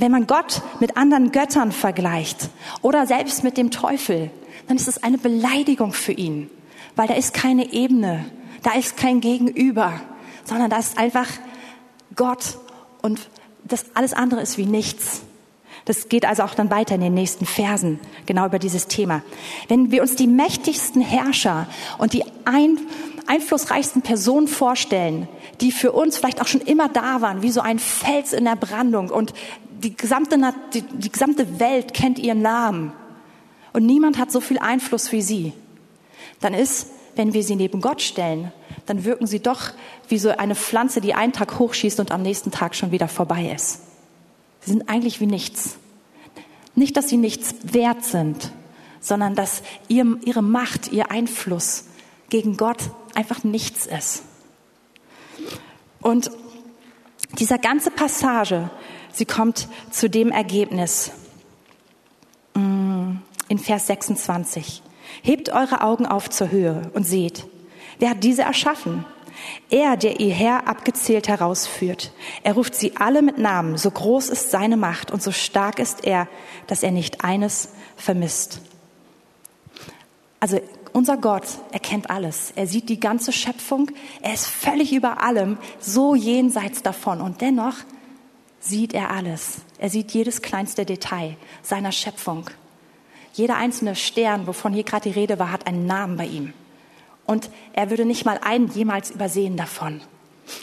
Wenn 0.00 0.12
man 0.12 0.26
Gott 0.26 0.62
mit 0.80 0.96
anderen 0.96 1.30
Göttern 1.30 1.72
vergleicht 1.72 2.48
oder 2.80 3.06
selbst 3.06 3.44
mit 3.44 3.58
dem 3.58 3.70
Teufel, 3.70 4.30
dann 4.66 4.78
ist 4.78 4.88
es 4.88 5.02
eine 5.02 5.18
Beleidigung 5.18 5.92
für 5.92 6.12
ihn, 6.12 6.48
weil 6.96 7.06
da 7.06 7.12
ist 7.12 7.34
keine 7.34 7.74
Ebene, 7.74 8.24
da 8.62 8.72
ist 8.72 8.96
kein 8.96 9.20
Gegenüber, 9.20 10.00
sondern 10.44 10.70
da 10.70 10.78
ist 10.78 10.96
einfach 10.96 11.26
Gott 12.16 12.56
und 13.02 13.28
das 13.62 13.94
alles 13.94 14.14
andere 14.14 14.40
ist 14.40 14.56
wie 14.56 14.64
nichts. 14.64 15.20
Das 15.84 16.08
geht 16.08 16.24
also 16.24 16.44
auch 16.44 16.54
dann 16.54 16.70
weiter 16.70 16.94
in 16.94 17.02
den 17.02 17.12
nächsten 17.12 17.44
Versen, 17.44 18.00
genau 18.24 18.46
über 18.46 18.58
dieses 18.58 18.86
Thema. 18.86 19.20
Wenn 19.68 19.90
wir 19.90 20.00
uns 20.00 20.16
die 20.16 20.26
mächtigsten 20.26 21.02
Herrscher 21.02 21.66
und 21.98 22.14
die 22.14 22.24
ein, 22.46 22.78
einflussreichsten 23.26 24.00
Personen 24.00 24.48
vorstellen, 24.48 25.28
die 25.60 25.72
für 25.72 25.92
uns 25.92 26.16
vielleicht 26.16 26.40
auch 26.40 26.46
schon 26.46 26.62
immer 26.62 26.88
da 26.88 27.20
waren, 27.20 27.42
wie 27.42 27.50
so 27.50 27.60
ein 27.60 27.78
Fels 27.78 28.32
in 28.32 28.44
der 28.44 28.56
Brandung 28.56 29.10
und 29.10 29.34
die 29.82 29.96
gesamte, 29.96 30.38
die, 30.74 30.82
die 30.82 31.10
gesamte 31.10 31.58
Welt 31.58 31.94
kennt 31.94 32.18
ihren 32.18 32.42
Namen 32.42 32.92
und 33.72 33.86
niemand 33.86 34.18
hat 34.18 34.30
so 34.30 34.40
viel 34.40 34.58
Einfluss 34.58 35.12
wie 35.12 35.22
sie, 35.22 35.52
dann 36.40 36.54
ist, 36.54 36.88
wenn 37.16 37.32
wir 37.32 37.42
sie 37.42 37.56
neben 37.56 37.80
Gott 37.80 38.02
stellen, 38.02 38.52
dann 38.86 39.04
wirken 39.04 39.26
sie 39.26 39.40
doch 39.40 39.72
wie 40.08 40.18
so 40.18 40.30
eine 40.30 40.54
Pflanze, 40.54 41.00
die 41.00 41.14
einen 41.14 41.32
Tag 41.32 41.58
hochschießt 41.58 42.00
und 42.00 42.10
am 42.10 42.22
nächsten 42.22 42.50
Tag 42.50 42.74
schon 42.74 42.90
wieder 42.90 43.08
vorbei 43.08 43.52
ist. 43.54 43.80
Sie 44.62 44.72
sind 44.72 44.88
eigentlich 44.88 45.20
wie 45.20 45.26
nichts. 45.26 45.76
Nicht, 46.74 46.96
dass 46.96 47.08
sie 47.08 47.16
nichts 47.16 47.54
wert 47.62 48.04
sind, 48.04 48.52
sondern 49.00 49.34
dass 49.34 49.62
ihr, 49.88 50.18
ihre 50.24 50.42
Macht, 50.42 50.92
ihr 50.92 51.10
Einfluss 51.10 51.84
gegen 52.28 52.56
Gott 52.56 52.78
einfach 53.14 53.44
nichts 53.44 53.86
ist. 53.86 54.22
Und 56.00 56.30
dieser 57.38 57.58
ganze 57.58 57.90
Passage, 57.90 58.70
sie 59.12 59.24
kommt 59.24 59.68
zu 59.90 60.08
dem 60.08 60.30
Ergebnis 60.30 61.12
mm, 62.54 63.16
in 63.48 63.58
Vers 63.58 63.86
26. 63.86 64.82
Hebt 65.22 65.50
eure 65.50 65.82
Augen 65.82 66.06
auf 66.06 66.30
zur 66.30 66.50
Höhe 66.50 66.90
und 66.94 67.04
seht, 67.04 67.46
wer 67.98 68.10
hat 68.10 68.24
diese 68.24 68.42
erschaffen? 68.42 69.04
Er, 69.70 69.96
der 69.96 70.20
ihr 70.20 70.34
Herr 70.34 70.68
abgezählt 70.68 71.28
herausführt. 71.28 72.12
Er 72.42 72.54
ruft 72.54 72.74
sie 72.74 72.96
alle 72.96 73.22
mit 73.22 73.38
Namen. 73.38 73.78
So 73.78 73.90
groß 73.90 74.28
ist 74.28 74.50
seine 74.50 74.76
Macht 74.76 75.10
und 75.10 75.22
so 75.22 75.32
stark 75.32 75.78
ist 75.78 76.04
er, 76.04 76.28
dass 76.66 76.82
er 76.82 76.90
nicht 76.90 77.24
eines 77.24 77.70
vermisst. 77.96 78.60
Also 80.40 80.60
unser 80.92 81.16
Gott 81.16 81.44
erkennt 81.70 82.10
alles. 82.10 82.52
Er 82.56 82.66
sieht 82.66 82.88
die 82.88 82.98
ganze 82.98 83.32
Schöpfung. 83.32 83.90
Er 84.22 84.34
ist 84.34 84.46
völlig 84.46 84.92
über 84.92 85.22
allem, 85.22 85.58
so 85.78 86.14
jenseits 86.14 86.82
davon. 86.82 87.20
Und 87.20 87.40
dennoch 87.40 87.76
sieht 88.60 88.94
er 88.94 89.10
alles. 89.10 89.62
Er 89.78 89.90
sieht 89.90 90.12
jedes 90.12 90.42
kleinste 90.42 90.84
Detail 90.84 91.36
seiner 91.62 91.92
Schöpfung. 91.92 92.46
Jeder 93.32 93.56
einzelne 93.56 93.96
Stern, 93.96 94.46
wovon 94.46 94.72
hier 94.72 94.84
gerade 94.84 95.08
die 95.08 95.18
Rede 95.18 95.38
war, 95.38 95.50
hat 95.50 95.66
einen 95.66 95.86
Namen 95.86 96.16
bei 96.16 96.26
ihm. 96.26 96.52
Und 97.26 97.50
er 97.72 97.90
würde 97.90 98.04
nicht 98.04 98.24
mal 98.24 98.38
einen 98.42 98.68
jemals 98.68 99.10
übersehen 99.10 99.56
davon 99.56 100.00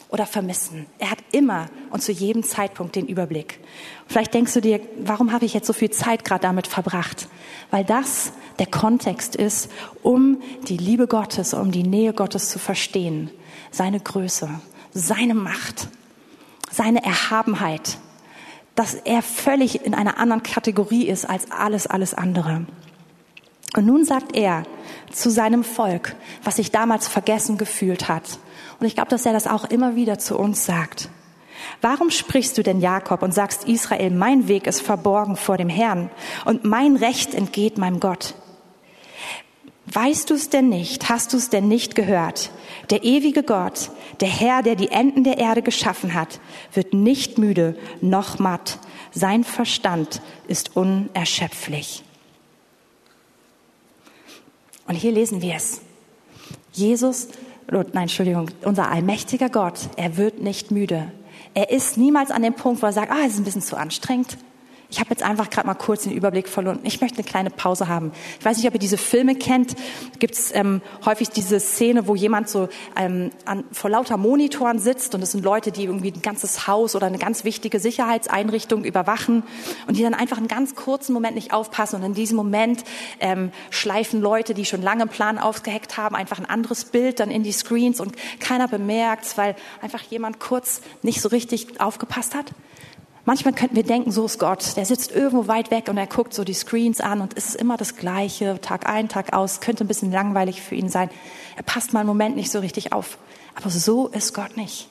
oder 0.10 0.26
vermissen. 0.26 0.86
Er 1.00 1.12
hat 1.12 1.20
immer 1.32 1.68
und 1.92 2.04
zu 2.04 2.12
jedem 2.12 2.44
Zeitpunkt 2.44 2.96
den 2.96 3.08
Überblick. 3.08 3.60
Vielleicht 4.08 4.34
denkst 4.34 4.54
du 4.54 4.62
dir, 4.62 4.82
warum 5.00 5.32
habe 5.32 5.46
ich 5.46 5.54
jetzt 5.54 5.68
so 5.68 5.74
viel 5.74 5.92
Zeit 5.92 6.26
gerade 6.26 6.42
damit 6.42 6.68
verbracht? 6.68 7.28
Weil 7.72 7.86
das 7.86 8.34
der 8.60 8.66
Kontext 8.66 9.36
ist, 9.36 9.72
um 10.04 10.42
die 10.68 10.78
Liebe 10.78 11.08
Gottes, 11.08 11.54
um 11.54 11.72
die 11.72 11.84
Nähe 11.84 12.14
Gottes 12.14 12.50
zu 12.50 12.60
verstehen. 12.60 13.30
Seine 13.72 14.00
Größe, 14.00 14.50
seine 14.94 15.36
Macht, 15.36 15.88
seine 16.70 17.04
Erhabenheit, 17.04 17.98
dass 18.76 18.94
er 18.94 19.22
völlig 19.22 19.86
in 19.86 19.94
einer 19.94 20.20
anderen 20.20 20.44
Kategorie 20.44 21.08
ist 21.08 21.26
als 21.26 21.52
alles, 21.52 21.88
alles 21.88 22.14
andere. 22.14 22.66
Und 23.76 23.86
nun 23.86 24.06
sagt 24.06 24.36
er 24.36 24.64
zu 25.12 25.30
seinem 25.30 25.64
Volk, 25.64 26.16
was 26.44 26.58
sich 26.58 26.72
damals 26.72 27.08
vergessen 27.08 27.58
gefühlt 27.58 28.08
hat. 28.08 28.40
Und 28.80 28.86
ich 28.86 28.96
glaube, 28.96 29.10
dass 29.10 29.26
er 29.26 29.34
das 29.34 29.48
auch 29.48 29.66
immer 29.66 29.96
wieder 29.96 30.20
zu 30.20 30.38
uns 30.38 30.66
sagt. 30.66 31.10
Warum 31.82 32.12
sprichst 32.12 32.58
du 32.58 32.64
denn 32.64 32.80
Jakob 32.80 33.24
und 33.24 33.34
sagst 33.34 33.66
Israel, 33.66 34.12
mein 34.12 34.48
Weg 34.48 34.68
ist 34.68 34.82
verborgen 34.82 35.36
vor 35.36 35.58
dem 35.58 35.70
Herrn 35.70 36.10
und 36.46 36.64
mein 36.64 36.96
Recht 36.96 37.34
entgeht 37.34 37.78
meinem 37.78 38.00
Gott? 38.00 38.36
Weißt 39.94 40.30
du 40.30 40.34
es 40.34 40.50
denn 40.50 40.68
nicht? 40.68 41.08
Hast 41.08 41.32
du 41.32 41.38
es 41.38 41.50
denn 41.50 41.68
nicht 41.68 41.96
gehört? 41.96 42.52
Der 42.90 43.04
ewige 43.04 43.44
Gott, 43.44 43.90
der 44.20 44.28
Herr, 44.28 44.62
der 44.62 44.76
die 44.76 44.90
Enden 44.90 45.24
der 45.24 45.38
Erde 45.38 45.62
geschaffen 45.62 46.14
hat, 46.14 46.40
wird 46.74 46.94
nicht 46.94 47.38
müde 47.38 47.78
noch 48.02 48.38
matt. 48.38 48.80
Sein 49.12 49.46
Verstand 49.46 50.22
ist 50.48 50.76
unerschöpflich. 50.76 52.04
Und 54.88 54.96
hier 54.96 55.12
lesen 55.12 55.42
wir 55.42 55.56
es. 55.56 55.82
Jesus, 56.74 57.30
nein, 57.70 57.90
Entschuldigung, 57.94 58.50
unser 58.64 58.90
allmächtiger 58.92 59.50
Gott, 59.50 59.80
er 59.96 60.18
wird 60.18 60.42
nicht 60.42 60.70
müde. 60.70 61.12
Er 61.54 61.72
ist 61.72 61.98
niemals 61.98 62.32
an 62.32 62.44
dem 62.44 62.54
Punkt, 62.54 62.82
wo 62.82 62.86
er 62.86 62.94
sagt, 62.94 63.12
ah, 63.12 63.26
es 63.26 63.34
ist 63.34 63.40
ein 63.40 63.44
bisschen 63.46 63.62
zu 63.62 63.78
anstrengend. 63.78 64.38
Ich 64.90 65.02
habe 65.02 65.10
jetzt 65.10 65.22
einfach 65.22 65.50
gerade 65.50 65.68
mal 65.68 65.74
kurz 65.74 66.04
den 66.04 66.14
Überblick 66.14 66.48
verloren. 66.48 66.80
Ich 66.84 67.02
möchte 67.02 67.18
eine 67.18 67.28
kleine 67.28 67.50
Pause 67.50 67.90
haben. 67.90 68.14
Ich 68.40 68.46
weiß 68.46 68.56
nicht, 68.56 68.68
ob 68.68 68.74
ihr 68.74 68.80
diese 68.80 68.98
Filme 68.98 69.36
kennt. 69.36 69.76
Gibt 70.20 70.36
es 70.36 70.56
ähm, 70.56 70.82
häufig 71.06 71.30
diese 71.30 71.60
Szene, 71.60 72.08
wo 72.08 72.16
jemand 72.16 72.48
so 72.48 72.70
ähm, 72.96 73.32
an, 73.44 73.66
vor 73.74 73.90
lauter 73.90 74.16
Monitoren 74.16 74.80
sitzt 74.80 75.14
und 75.14 75.22
es 75.22 75.34
sind 75.34 75.44
Leute, 75.44 75.74
die 75.74 75.84
irgendwie 75.84 76.14
ein 76.14 76.22
ganzes 76.22 76.68
Haus 76.68 76.96
oder 76.96 77.08
eine 77.08 77.18
ganz 77.18 77.44
wichtige 77.44 77.82
Sicherheitseinrichtung 77.82 78.86
überwachen 78.86 79.44
und 79.88 79.98
die 79.98 80.04
dann 80.04 80.14
einfach 80.14 80.38
einen 80.38 80.48
ganz 80.48 80.76
kurzen 80.76 81.12
Moment 81.12 81.36
nicht 81.36 81.52
aufpassen 81.52 81.98
und 81.98 82.04
in 82.04 82.14
diesem 82.14 82.38
Moment 82.38 82.86
ähm, 83.20 83.52
schleifen 83.72 84.22
Leute, 84.22 84.54
die 84.54 84.64
schon 84.64 84.82
lange 84.82 85.02
einen 85.02 85.10
Plan 85.10 85.38
aufgeheckt 85.38 85.98
haben, 85.98 86.16
einfach 86.16 86.40
ein 86.40 86.46
anderes 86.46 86.86
Bild 86.86 87.20
dann 87.20 87.30
in 87.30 87.44
die 87.44 87.52
Screens 87.52 88.00
und 88.00 88.16
keiner 88.40 88.70
bemerkt, 88.70 89.38
weil 89.38 89.58
einfach 89.82 90.02
jemand 90.04 90.40
kurz 90.40 90.82
nicht 91.02 91.22
so 91.22 91.28
richtig 91.28 91.82
aufgepasst 91.82 92.36
hat. 92.36 92.54
Manchmal 93.28 93.54
könnten 93.54 93.76
wir 93.76 93.84
denken, 93.84 94.10
so 94.10 94.24
ist 94.24 94.40
Gott. 94.40 94.78
Der 94.78 94.86
sitzt 94.86 95.12
irgendwo 95.12 95.50
weit 95.50 95.70
weg 95.70 95.90
und 95.90 95.98
er 95.98 96.08
guckt 96.08 96.34
so 96.34 96.46
die 96.46 96.54
Screens 96.54 97.02
an 97.02 97.20
und 97.20 97.36
es 97.36 97.50
ist 97.50 97.56
immer 97.56 97.76
das 97.76 97.98
Gleiche, 97.98 98.62
Tag 98.62 98.88
ein, 98.88 99.10
Tag 99.10 99.34
aus. 99.34 99.60
Könnte 99.60 99.84
ein 99.84 99.90
bisschen 99.90 100.14
langweilig 100.14 100.62
für 100.62 100.76
ihn 100.76 100.88
sein. 100.88 101.10
Er 101.58 101.64
passt 101.64 101.92
mal 101.92 102.00
einen 102.00 102.08
Moment 102.08 102.38
nicht 102.38 102.50
so 102.50 102.60
richtig 102.60 102.94
auf. 102.94 103.18
Aber 103.54 103.70
so 103.70 104.08
ist 104.08 104.34
Gott 104.34 104.56
nicht. 104.56 104.88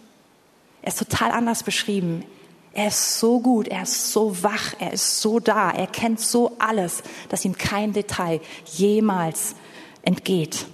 Er 0.83 0.88
ist 0.88 0.99
total 0.99 1.31
anders 1.31 1.62
beschrieben. 1.62 2.26
Er 2.75 2.88
ist 2.88 3.19
so 3.19 3.40
gut, 3.40 3.69
er 3.69 3.85
ist 3.85 4.12
so 4.12 4.43
wach, 4.43 4.75
er 4.81 4.93
ist 4.93 5.23
so 5.23 5.40
da, 5.40 5.71
er 5.71 5.87
kennt 5.87 6.21
so 6.21 6.57
alles, 6.59 7.02
dass 7.31 7.43
ihm 7.47 7.57
kein 7.57 7.95
Detail 7.95 8.43
jemals 8.66 9.55
entgeht. 10.02 10.66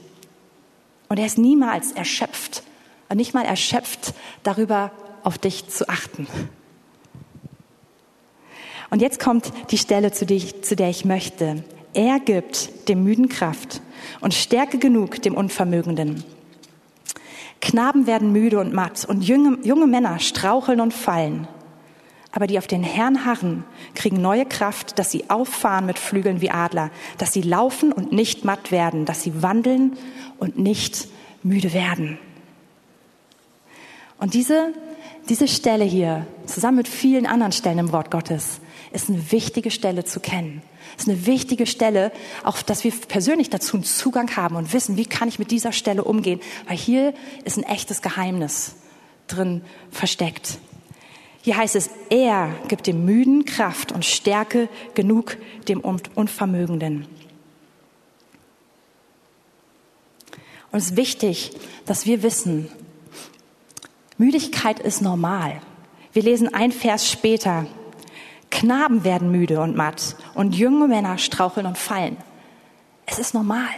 Und 1.09 1.21
er 1.21 1.27
ist 1.27 1.39
niemals 1.39 1.93
erschöpft, 1.93 2.65
nicht 3.15 3.35
mal 3.35 3.45
erschöpft 3.45 4.15
darüber, 4.43 4.91
auf 5.23 5.39
dich 5.39 5.69
zu 5.69 5.89
achten. 5.89 6.27
Und 8.93 9.01
jetzt 9.01 9.21
kommt 9.21 9.55
die 9.71 9.79
Stelle, 9.79 10.13
zu 10.13 10.27
der, 10.27 10.37
ich, 10.37 10.65
zu 10.65 10.77
der 10.77 10.91
ich 10.91 11.07
möchte. 11.07 11.65
Er 11.95 12.21
gibt 12.21 12.91
dem 12.91 13.03
Müden 13.03 13.31
Kraft 13.31 13.81
und 14.21 14.35
Stärke 14.35 14.77
genug 14.77 15.23
dem 15.23 15.35
Unvermögenden. 15.35 16.23
Knaben 17.63 18.07
werden 18.07 18.33
müde 18.33 18.61
und 18.61 18.75
matt 18.75 19.07
und 19.07 19.23
junge, 19.23 19.57
junge 19.63 19.87
Männer 19.87 20.19
straucheln 20.19 20.79
und 20.79 20.93
fallen. 20.93 21.49
Aber 22.33 22.47
die 22.47 22.59
auf 22.59 22.67
den 22.67 22.83
Herrn 22.83 23.25
harren, 23.25 23.65
kriegen 23.95 24.21
neue 24.21 24.45
Kraft, 24.45 24.99
dass 24.99 25.11
sie 25.11 25.31
auffahren 25.31 25.87
mit 25.87 25.99
Flügeln 25.99 26.43
wie 26.43 26.51
Adler, 26.51 26.91
dass 27.17 27.33
sie 27.33 27.41
laufen 27.41 27.93
und 27.93 28.13
nicht 28.13 28.45
matt 28.45 28.71
werden, 28.71 29.07
dass 29.07 29.23
sie 29.23 29.43
wandeln 29.43 29.97
und 30.39 30.59
nicht 30.59 31.09
müde 31.43 31.73
werden. 31.73 32.19
Und 34.19 34.35
diese, 34.35 34.75
diese 35.31 35.49
Stelle 35.49 35.85
hier, 35.85 36.27
zusammen 36.45 36.77
mit 36.77 36.89
vielen 36.89 37.25
anderen 37.25 37.53
Stellen 37.53 37.79
im 37.79 37.93
Wort 37.93 38.11
Gottes, 38.11 38.61
ist 38.93 39.09
eine 39.09 39.33
wichtige 39.33 39.71
Stelle 39.71 40.05
zu 40.05 40.21
kennen. 40.21 40.63
Ist 40.99 41.09
eine 41.09 41.27
wichtige 41.27 41.67
Stelle, 41.67 42.13
auch 42.45 42.63
dass 42.63 42.85
wir 42.85 42.93
persönlich 43.09 43.51
dazu 43.51 43.77
einen 43.77 43.85
Zugang 43.85 44.37
haben 44.37 44.57
und 44.57 44.73
wissen, 44.73 44.97
wie 44.97 45.07
kann 45.07 45.29
ich 45.29 45.39
mit 45.39 45.51
dieser 45.51 45.73
Stelle 45.73 46.05
umgehen, 46.05 46.41
weil 46.69 46.77
hier 46.77 47.15
ist 47.45 47.57
ein 47.57 47.65
echtes 47.65 48.03
Geheimnis 48.03 48.75
drin 49.27 49.63
versteckt. 49.91 50.59
Hier 51.43 51.57
heißt 51.57 51.75
es, 51.75 51.91
er 52.09 52.55
gibt 52.69 52.87
dem 52.87 53.05
Müden 53.05 53.45
Kraft 53.45 53.91
und 53.91 54.05
Stärke 54.05 54.69
genug 54.95 55.37
dem 55.69 55.81
Unvermögenden. 55.81 57.07
Und 60.71 60.79
es 60.79 60.91
ist 60.91 60.97
wichtig, 60.97 61.53
dass 61.85 62.07
wir 62.07 62.23
wissen, 62.23 62.69
Müdigkeit 64.19 64.79
ist 64.79 65.03
normal. 65.03 65.61
Wir 66.13 66.23
lesen 66.23 66.53
ein 66.55 66.71
Vers 66.71 67.11
später. 67.11 67.67
Knaben 68.53 69.03
werden 69.03 69.33
müde 69.33 69.61
und 69.61 69.75
matt 69.75 70.15
und 70.35 70.55
junge 70.55 70.87
Männer 70.87 71.17
straucheln 71.17 71.67
und 71.67 71.79
fallen. 71.79 72.19
Es 73.07 73.19
ist 73.19 73.35
normal. 73.35 73.73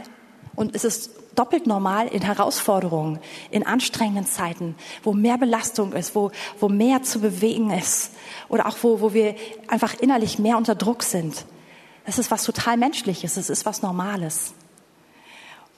Und 0.57 0.75
es 0.75 0.85
ist 0.85 1.11
doppelt 1.37 1.67
normal 1.67 2.09
in 2.09 2.23
Herausforderungen, 2.23 3.21
in 3.51 3.65
anstrengenden 3.65 4.27
Zeiten, 4.27 4.75
wo 5.03 5.13
mehr 5.13 5.39
Belastung 5.39 5.93
ist, 5.93 6.15
wo, 6.15 6.31
wo 6.59 6.69
mehr 6.69 7.03
zu 7.03 7.21
bewegen 7.21 7.71
ist 7.71 8.13
oder 8.49 8.67
auch 8.67 8.77
wo, 8.83 9.01
wo 9.01 9.15
wir 9.15 9.37
einfach 9.69 9.95
innerlich 9.95 10.39
mehr 10.39 10.57
unter 10.57 10.75
Druck 10.75 11.03
sind. 11.03 11.45
Es 12.05 12.19
ist 12.19 12.31
was 12.31 12.45
total 12.45 12.77
Menschliches, 12.77 13.37
es 13.37 13.51
ist 13.51 13.65
was 13.67 13.81
Normales. 13.81 14.55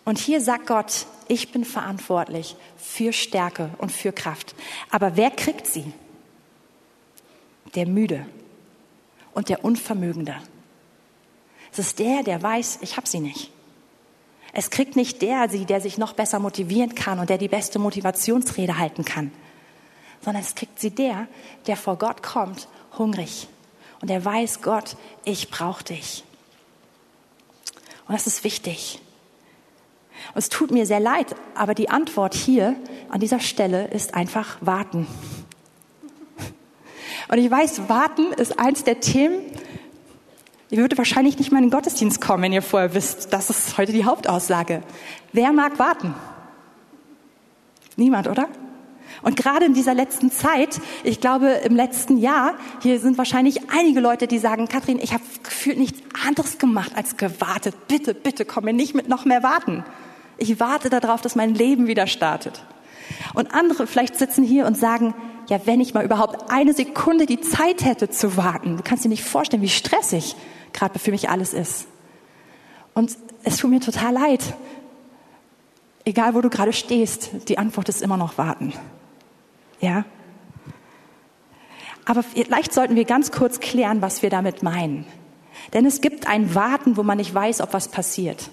Und 0.04 0.18
hier 0.18 0.40
sagt 0.40 0.66
Gott, 0.66 1.06
ich 1.28 1.52
bin 1.52 1.64
verantwortlich 1.64 2.56
für 2.76 3.12
Stärke 3.12 3.70
und 3.78 3.92
für 3.92 4.12
Kraft. 4.12 4.54
Aber 4.90 5.16
wer 5.16 5.30
kriegt 5.30 5.66
sie? 5.66 5.92
Der 7.74 7.86
Müde 7.86 8.26
und 9.36 9.50
der 9.50 9.66
Unvermögende. 9.66 10.34
Es 11.70 11.78
ist 11.78 11.98
der, 11.98 12.22
der 12.22 12.42
weiß, 12.42 12.78
ich 12.80 12.96
habe 12.96 13.06
sie 13.06 13.20
nicht. 13.20 13.52
Es 14.54 14.70
kriegt 14.70 14.96
nicht 14.96 15.20
der 15.20 15.50
sie, 15.50 15.66
der 15.66 15.82
sich 15.82 15.98
noch 15.98 16.14
besser 16.14 16.38
motivieren 16.38 16.94
kann 16.94 17.18
und 17.18 17.28
der 17.28 17.36
die 17.36 17.46
beste 17.46 17.78
Motivationsrede 17.78 18.78
halten 18.78 19.04
kann, 19.04 19.30
sondern 20.24 20.42
es 20.42 20.54
kriegt 20.54 20.80
sie 20.80 20.90
der, 20.90 21.28
der 21.66 21.76
vor 21.76 21.98
Gott 21.98 22.22
kommt, 22.22 22.66
hungrig 22.96 23.46
und 24.00 24.08
der 24.08 24.24
weiß, 24.24 24.62
Gott, 24.62 24.96
ich 25.26 25.50
brauche 25.50 25.84
dich. 25.84 26.24
Und 28.08 28.14
das 28.14 28.26
ist 28.26 28.42
wichtig. 28.42 29.02
Und 30.32 30.38
es 30.38 30.48
tut 30.48 30.70
mir 30.70 30.86
sehr 30.86 31.00
leid, 31.00 31.36
aber 31.54 31.74
die 31.74 31.90
Antwort 31.90 32.32
hier 32.32 32.74
an 33.10 33.20
dieser 33.20 33.40
Stelle 33.40 33.88
ist 33.88 34.14
einfach 34.14 34.56
warten. 34.62 35.06
Und 37.28 37.38
ich 37.38 37.50
weiß, 37.50 37.88
warten 37.88 38.33
ist 38.33 38.59
eins 38.59 38.85
der 38.85 39.00
Themen. 39.00 39.40
Ihr 40.71 40.78
würdet 40.78 40.99
wahrscheinlich 40.99 41.38
nicht 41.38 41.52
mal 41.52 41.59
in 41.59 41.66
den 41.66 41.71
Gottesdienst 41.71 42.21
kommen, 42.21 42.42
wenn 42.42 42.52
ihr 42.52 42.62
vorher 42.62 42.95
wisst, 42.95 43.33
das 43.33 43.50
ist 43.50 43.78
heute 43.78 43.92
die 43.92 44.04
Hauptaussage. 44.04 44.83
Wer 45.33 45.52
mag 45.52 45.78
warten? 45.78 46.14
Niemand, 47.97 48.28
oder? 48.28 48.49
Und 49.23 49.37
gerade 49.37 49.64
in 49.64 49.75
dieser 49.75 49.95
letzten 49.95 50.30
Zeit, 50.30 50.80
ich 51.02 51.21
glaube 51.21 51.49
im 51.64 51.75
letzten 51.75 52.18
Jahr, 52.18 52.54
hier 52.83 53.00
sind 53.00 53.16
wahrscheinlich 53.16 53.71
einige 53.71 54.00
Leute, 54.00 54.26
die 54.26 54.38
sagen, 54.38 54.68
Kathrin, 54.68 54.99
ich 55.00 55.12
habe 55.12 55.23
gefühlt 55.42 55.78
nichts 55.78 56.00
anderes 56.26 56.59
gemacht 56.59 56.92
als 56.95 57.16
gewartet. 57.16 57.75
Bitte, 57.88 58.14
bitte 58.14 58.45
komm 58.45 58.64
mir 58.64 58.73
nicht 58.73 58.95
mit 58.95 59.09
noch 59.09 59.25
mehr 59.25 59.42
warten. 59.42 59.85
Ich 60.38 60.61
warte 60.61 60.90
darauf, 60.90 61.23
dass 61.23 61.35
mein 61.35 61.54
Leben 61.54 61.87
wieder 61.87 62.06
startet. 62.06 62.62
Und 63.35 63.54
andere 63.54 63.87
vielleicht 63.87 64.16
sitzen 64.16 64.45
hier 64.45 64.66
und 64.66 64.76
sagen, 64.76 65.14
ja, 65.48 65.60
wenn 65.64 65.80
ich 65.80 65.94
mal 65.94 66.04
überhaupt 66.04 66.50
eine 66.50 66.72
Sekunde 66.72 67.26
die 67.26 67.40
Zeit 67.40 67.84
hätte 67.84 68.08
zu 68.08 68.36
warten, 68.36 68.76
du 68.76 68.82
kannst 68.82 69.04
dir 69.04 69.08
nicht 69.08 69.24
vorstellen, 69.24 69.62
wie 69.62 69.68
stressig 69.68 70.36
gerade 70.72 70.98
für 70.98 71.10
mich 71.10 71.30
alles 71.30 71.54
ist. 71.54 71.86
Und 72.94 73.16
es 73.44 73.58
tut 73.58 73.70
mir 73.70 73.80
total 73.80 74.14
leid. 74.14 74.42
Egal, 76.04 76.34
wo 76.34 76.40
du 76.40 76.50
gerade 76.50 76.72
stehst, 76.72 77.30
die 77.48 77.58
Antwort 77.58 77.88
ist 77.88 78.02
immer 78.02 78.16
noch 78.16 78.38
warten. 78.38 78.72
Ja? 79.80 80.04
Aber 82.04 82.22
vielleicht 82.22 82.72
sollten 82.72 82.94
wir 82.94 83.04
ganz 83.04 83.32
kurz 83.32 83.60
klären, 83.60 84.00
was 84.00 84.22
wir 84.22 84.30
damit 84.30 84.62
meinen. 84.62 85.04
Denn 85.73 85.84
es 85.84 86.00
gibt 86.00 86.28
ein 86.28 86.54
Warten, 86.54 86.97
wo 86.97 87.02
man 87.02 87.18
nicht 87.18 87.34
weiß, 87.34 87.60
ob 87.60 87.73
was 87.73 87.88
passiert. 87.88 88.50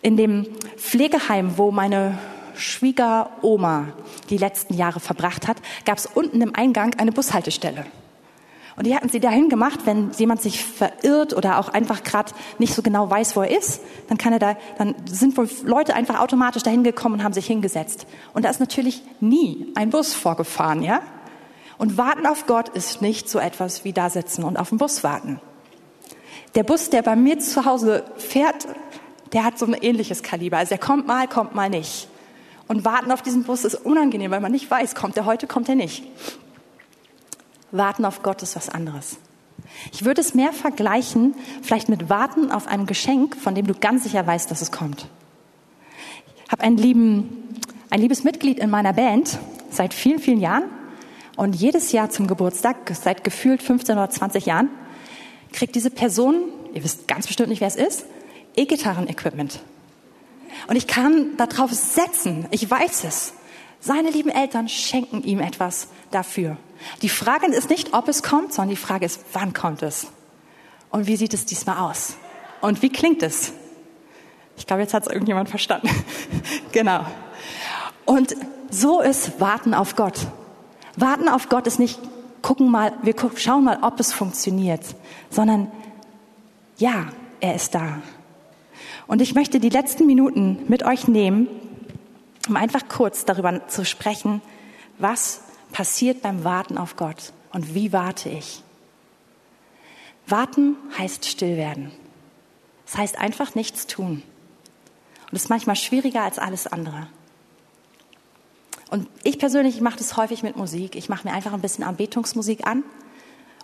In 0.00 0.16
dem 0.16 0.46
Pflegeheim, 0.76 1.58
wo 1.58 1.72
meine 1.72 2.18
Schwiegeroma 2.54 3.88
die 4.30 4.38
letzten 4.38 4.74
Jahre 4.74 5.00
verbracht 5.00 5.48
hat, 5.48 5.56
gab 5.84 5.98
es 5.98 6.06
unten 6.06 6.40
im 6.40 6.54
Eingang 6.54 6.94
eine 6.98 7.12
Bushaltestelle. 7.12 7.84
Und 8.76 8.86
die 8.86 8.96
hatten 8.96 9.10
sie 9.10 9.20
dahin 9.20 9.48
gemacht, 9.48 9.80
wenn 9.84 10.12
jemand 10.12 10.40
sich 10.40 10.64
verirrt 10.64 11.34
oder 11.34 11.58
auch 11.58 11.68
einfach 11.68 12.02
gerade 12.02 12.32
nicht 12.58 12.74
so 12.74 12.82
genau 12.82 13.10
weiß, 13.10 13.36
wo 13.36 13.42
er 13.42 13.56
ist, 13.56 13.82
dann 14.08 14.16
kann 14.16 14.32
er 14.32 14.38
da, 14.38 14.56
dann 14.78 14.94
sind 15.06 15.36
wohl 15.36 15.48
Leute 15.64 15.94
einfach 15.94 16.20
automatisch 16.20 16.62
dahin 16.62 16.82
gekommen 16.82 17.16
und 17.16 17.22
haben 17.22 17.34
sich 17.34 17.46
hingesetzt. 17.46 18.06
Und 18.32 18.44
da 18.44 18.50
ist 18.50 18.60
natürlich 18.60 19.02
nie 19.20 19.66
ein 19.74 19.90
Bus 19.90 20.14
vorgefahren, 20.14 20.82
ja? 20.82 21.02
Und 21.76 21.98
warten 21.98 22.26
auf 22.26 22.46
Gott 22.46 22.68
ist 22.70 23.02
nicht 23.02 23.28
so 23.28 23.38
etwas 23.38 23.84
wie 23.84 23.92
da 23.92 24.08
sitzen 24.08 24.44
und 24.44 24.56
auf 24.56 24.70
den 24.70 24.78
Bus 24.78 25.02
warten. 25.04 25.40
Der 26.54 26.62
Bus, 26.62 26.90
der 26.90 27.02
bei 27.02 27.16
mir 27.16 27.38
zu 27.40 27.64
Hause 27.64 28.04
fährt, 28.16 28.68
der 29.32 29.44
hat 29.44 29.58
so 29.58 29.66
ein 29.66 29.74
ähnliches 29.74 30.22
Kaliber. 30.22 30.58
Also 30.58 30.72
er 30.72 30.78
kommt 30.78 31.06
mal, 31.06 31.26
kommt 31.26 31.54
mal 31.54 31.70
nicht. 31.70 32.08
Und 32.68 32.84
warten 32.84 33.10
auf 33.10 33.22
diesen 33.22 33.44
Bus 33.44 33.64
ist 33.64 33.74
unangenehm, 33.74 34.30
weil 34.30 34.40
man 34.40 34.52
nicht 34.52 34.70
weiß, 34.70 34.94
kommt 34.94 35.16
er 35.16 35.26
heute, 35.26 35.46
kommt 35.46 35.68
er 35.68 35.74
nicht. 35.74 36.04
Warten 37.70 38.04
auf 38.04 38.22
Gott 38.22 38.42
ist 38.42 38.56
was 38.56 38.68
anderes. 38.68 39.16
Ich 39.92 40.04
würde 40.04 40.20
es 40.20 40.34
mehr 40.34 40.52
vergleichen, 40.52 41.34
vielleicht 41.62 41.88
mit 41.88 42.08
Warten 42.08 42.50
auf 42.50 42.66
einem 42.66 42.86
Geschenk, 42.86 43.36
von 43.36 43.54
dem 43.54 43.66
du 43.66 43.74
ganz 43.74 44.04
sicher 44.04 44.26
weißt, 44.26 44.50
dass 44.50 44.62
es 44.62 44.70
kommt. 44.70 45.08
Ich 46.46 46.52
habe 46.52 46.62
einen 46.62 46.76
lieben, 46.76 47.56
ein 47.90 48.00
liebes 48.00 48.24
Mitglied 48.24 48.58
in 48.58 48.70
meiner 48.70 48.92
Band 48.92 49.38
seit 49.70 49.94
vielen, 49.94 50.18
vielen 50.18 50.40
Jahren. 50.40 50.64
Und 51.36 51.56
jedes 51.56 51.92
Jahr 51.92 52.10
zum 52.10 52.26
Geburtstag, 52.26 52.76
seit 52.94 53.24
gefühlt 53.24 53.62
15 53.62 53.96
oder 53.96 54.10
20 54.10 54.44
Jahren, 54.44 54.68
kriegt 55.52 55.74
diese 55.74 55.90
Person, 55.90 56.44
ihr 56.74 56.84
wisst 56.84 57.08
ganz 57.08 57.26
bestimmt 57.26 57.48
nicht, 57.48 57.60
wer 57.60 57.68
es 57.68 57.76
ist, 57.76 58.04
E-Gitarren-Equipment. 58.54 59.60
Und 60.68 60.76
ich 60.76 60.86
kann 60.86 61.36
darauf 61.36 61.72
setzen, 61.72 62.46
ich 62.50 62.70
weiß 62.70 63.04
es. 63.04 63.34
Seine 63.80 64.10
lieben 64.10 64.30
Eltern 64.30 64.68
schenken 64.68 65.22
ihm 65.24 65.40
etwas 65.40 65.88
dafür. 66.10 66.56
Die 67.02 67.08
Frage 67.08 67.46
ist 67.46 67.70
nicht, 67.70 67.94
ob 67.94 68.08
es 68.08 68.22
kommt, 68.22 68.52
sondern 68.52 68.70
die 68.70 68.76
Frage 68.76 69.06
ist, 69.06 69.20
wann 69.32 69.52
kommt 69.52 69.82
es? 69.82 70.06
Und 70.90 71.06
wie 71.06 71.16
sieht 71.16 71.34
es 71.34 71.46
diesmal 71.46 71.78
aus? 71.78 72.16
Und 72.60 72.82
wie 72.82 72.90
klingt 72.90 73.22
es? 73.22 73.52
Ich 74.56 74.66
glaube, 74.66 74.82
jetzt 74.82 74.94
hat 74.94 75.06
es 75.06 75.12
irgendjemand 75.12 75.48
verstanden. 75.48 75.88
genau. 76.72 77.04
Und 78.04 78.36
so 78.70 79.00
ist 79.00 79.40
Warten 79.40 79.74
auf 79.74 79.96
Gott. 79.96 80.26
Warten 80.96 81.28
auf 81.28 81.48
Gott 81.48 81.66
ist 81.66 81.78
nicht 81.78 81.98
gucken 82.42 82.70
mal, 82.70 82.92
wir 83.02 83.14
schauen 83.36 83.64
mal, 83.64 83.78
ob 83.82 83.98
es 84.00 84.12
funktioniert, 84.12 84.82
sondern 85.30 85.70
ja, 86.76 87.06
er 87.40 87.54
ist 87.54 87.74
da. 87.74 88.02
Und 89.12 89.20
ich 89.20 89.34
möchte 89.34 89.60
die 89.60 89.68
letzten 89.68 90.06
Minuten 90.06 90.64
mit 90.68 90.84
euch 90.84 91.06
nehmen, 91.06 91.46
um 92.48 92.56
einfach 92.56 92.88
kurz 92.88 93.26
darüber 93.26 93.68
zu 93.68 93.84
sprechen, 93.84 94.40
was 94.96 95.42
passiert 95.70 96.22
beim 96.22 96.44
Warten 96.44 96.78
auf 96.78 96.96
Gott 96.96 97.34
und 97.52 97.74
wie 97.74 97.92
warte 97.92 98.30
ich. 98.30 98.62
Warten 100.26 100.76
heißt 100.96 101.26
still 101.26 101.58
werden. 101.58 101.92
Das 102.86 102.96
heißt 102.96 103.18
einfach 103.18 103.54
nichts 103.54 103.86
tun. 103.86 104.22
Und 105.30 105.36
ist 105.36 105.50
manchmal 105.50 105.76
schwieriger 105.76 106.22
als 106.22 106.38
alles 106.38 106.66
andere. 106.66 107.06
Und 108.90 109.08
ich 109.24 109.38
persönlich 109.38 109.82
mache 109.82 109.98
das 109.98 110.16
häufig 110.16 110.42
mit 110.42 110.56
Musik. 110.56 110.96
Ich 110.96 111.10
mache 111.10 111.28
mir 111.28 111.34
einfach 111.34 111.52
ein 111.52 111.60
bisschen 111.60 111.84
Anbetungsmusik 111.84 112.66
an 112.66 112.82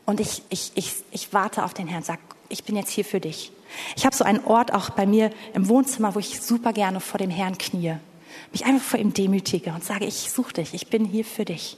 und 0.04 0.20
ich, 0.20 0.42
ich, 0.50 0.72
ich, 0.74 0.96
ich 1.10 1.32
warte 1.32 1.64
auf 1.64 1.72
den 1.72 1.86
Herrn, 1.86 2.02
sag, 2.02 2.20
ich 2.50 2.64
bin 2.64 2.76
jetzt 2.76 2.90
hier 2.90 3.06
für 3.06 3.18
dich. 3.18 3.50
Ich 3.96 4.04
habe 4.04 4.14
so 4.14 4.24
einen 4.24 4.44
Ort 4.44 4.72
auch 4.72 4.90
bei 4.90 5.06
mir 5.06 5.30
im 5.54 5.68
Wohnzimmer, 5.68 6.14
wo 6.14 6.18
ich 6.18 6.40
super 6.40 6.72
gerne 6.72 7.00
vor 7.00 7.18
dem 7.18 7.30
Herrn 7.30 7.58
knie, 7.58 7.94
mich 8.52 8.64
einfach 8.64 8.84
vor 8.84 9.00
ihm 9.00 9.12
demütige 9.12 9.72
und 9.72 9.84
sage, 9.84 10.06
ich 10.06 10.30
suche 10.30 10.54
dich, 10.54 10.74
ich 10.74 10.88
bin 10.88 11.04
hier 11.04 11.24
für 11.24 11.44
dich. 11.44 11.76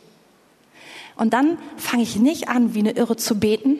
Und 1.16 1.34
dann 1.34 1.58
fange 1.76 2.02
ich 2.02 2.16
nicht 2.16 2.48
an, 2.48 2.74
wie 2.74 2.80
eine 2.80 2.92
Irre 2.92 3.16
zu 3.16 3.38
beten 3.38 3.78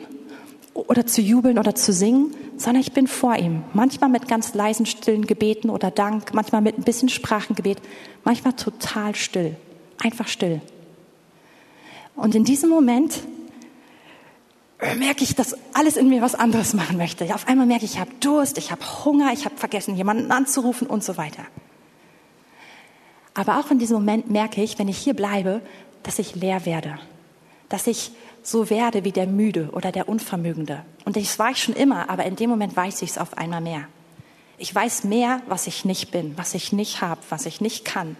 oder 0.73 1.05
zu 1.05 1.21
jubeln 1.21 1.57
oder 1.57 1.75
zu 1.75 1.91
singen, 1.91 2.35
sondern 2.57 2.81
ich 2.81 2.91
bin 2.91 3.07
vor 3.07 3.35
ihm. 3.35 3.63
Manchmal 3.73 4.09
mit 4.09 4.27
ganz 4.27 4.53
leisen, 4.53 4.85
stillen 4.85 5.25
Gebeten 5.25 5.69
oder 5.69 5.91
Dank, 5.91 6.33
manchmal 6.33 6.61
mit 6.61 6.77
ein 6.77 6.83
bisschen 6.83 7.09
Sprachengebet, 7.09 7.79
manchmal 8.23 8.53
total 8.53 9.15
still, 9.15 9.55
einfach 9.97 10.27
still. 10.27 10.61
Und 12.15 12.35
in 12.35 12.43
diesem 12.43 12.69
Moment 12.69 13.21
merke 14.95 15.23
ich, 15.23 15.35
dass 15.35 15.55
alles 15.73 15.95
in 15.95 16.09
mir 16.09 16.21
was 16.21 16.35
anderes 16.35 16.73
machen 16.73 16.97
möchte. 16.97 17.33
Auf 17.33 17.47
einmal 17.47 17.67
merke 17.67 17.85
ich, 17.85 17.93
ich 17.93 17.99
habe 17.99 18.11
Durst, 18.19 18.57
ich 18.57 18.71
habe 18.71 18.81
Hunger, 19.05 19.31
ich 19.33 19.45
habe 19.45 19.55
vergessen, 19.55 19.95
jemanden 19.95 20.31
anzurufen 20.31 20.87
und 20.87 21.03
so 21.03 21.17
weiter. 21.17 21.43
Aber 23.33 23.59
auch 23.59 23.71
in 23.71 23.79
diesem 23.79 23.97
Moment 23.97 24.29
merke 24.29 24.61
ich, 24.61 24.79
wenn 24.79 24.87
ich 24.87 24.97
hier 24.97 25.13
bleibe, 25.13 25.61
dass 26.03 26.19
ich 26.19 26.35
leer 26.35 26.65
werde, 26.65 26.99
dass 27.69 27.87
ich 27.87 28.11
so 28.43 28.69
werde 28.69 29.03
wie 29.03 29.11
der 29.11 29.27
Müde 29.27 29.69
oder 29.71 29.91
der 29.91 30.09
Unvermögende. 30.09 30.83
Und 31.05 31.15
das 31.15 31.37
war 31.37 31.51
ich 31.51 31.61
schon 31.61 31.75
immer, 31.75 32.09
aber 32.09 32.25
in 32.25 32.35
dem 32.35 32.49
Moment 32.49 32.75
weiß 32.75 33.03
ich 33.03 33.11
es 33.11 33.17
auf 33.17 33.37
einmal 33.37 33.61
mehr. 33.61 33.87
Ich 34.57 34.73
weiß 34.73 35.05
mehr, 35.05 35.41
was 35.47 35.67
ich 35.67 35.85
nicht 35.85 36.11
bin, 36.11 36.37
was 36.37 36.53
ich 36.53 36.73
nicht 36.73 37.01
habe, 37.01 37.21
was 37.29 37.45
ich 37.45 37.61
nicht 37.61 37.85
kann. 37.85 38.17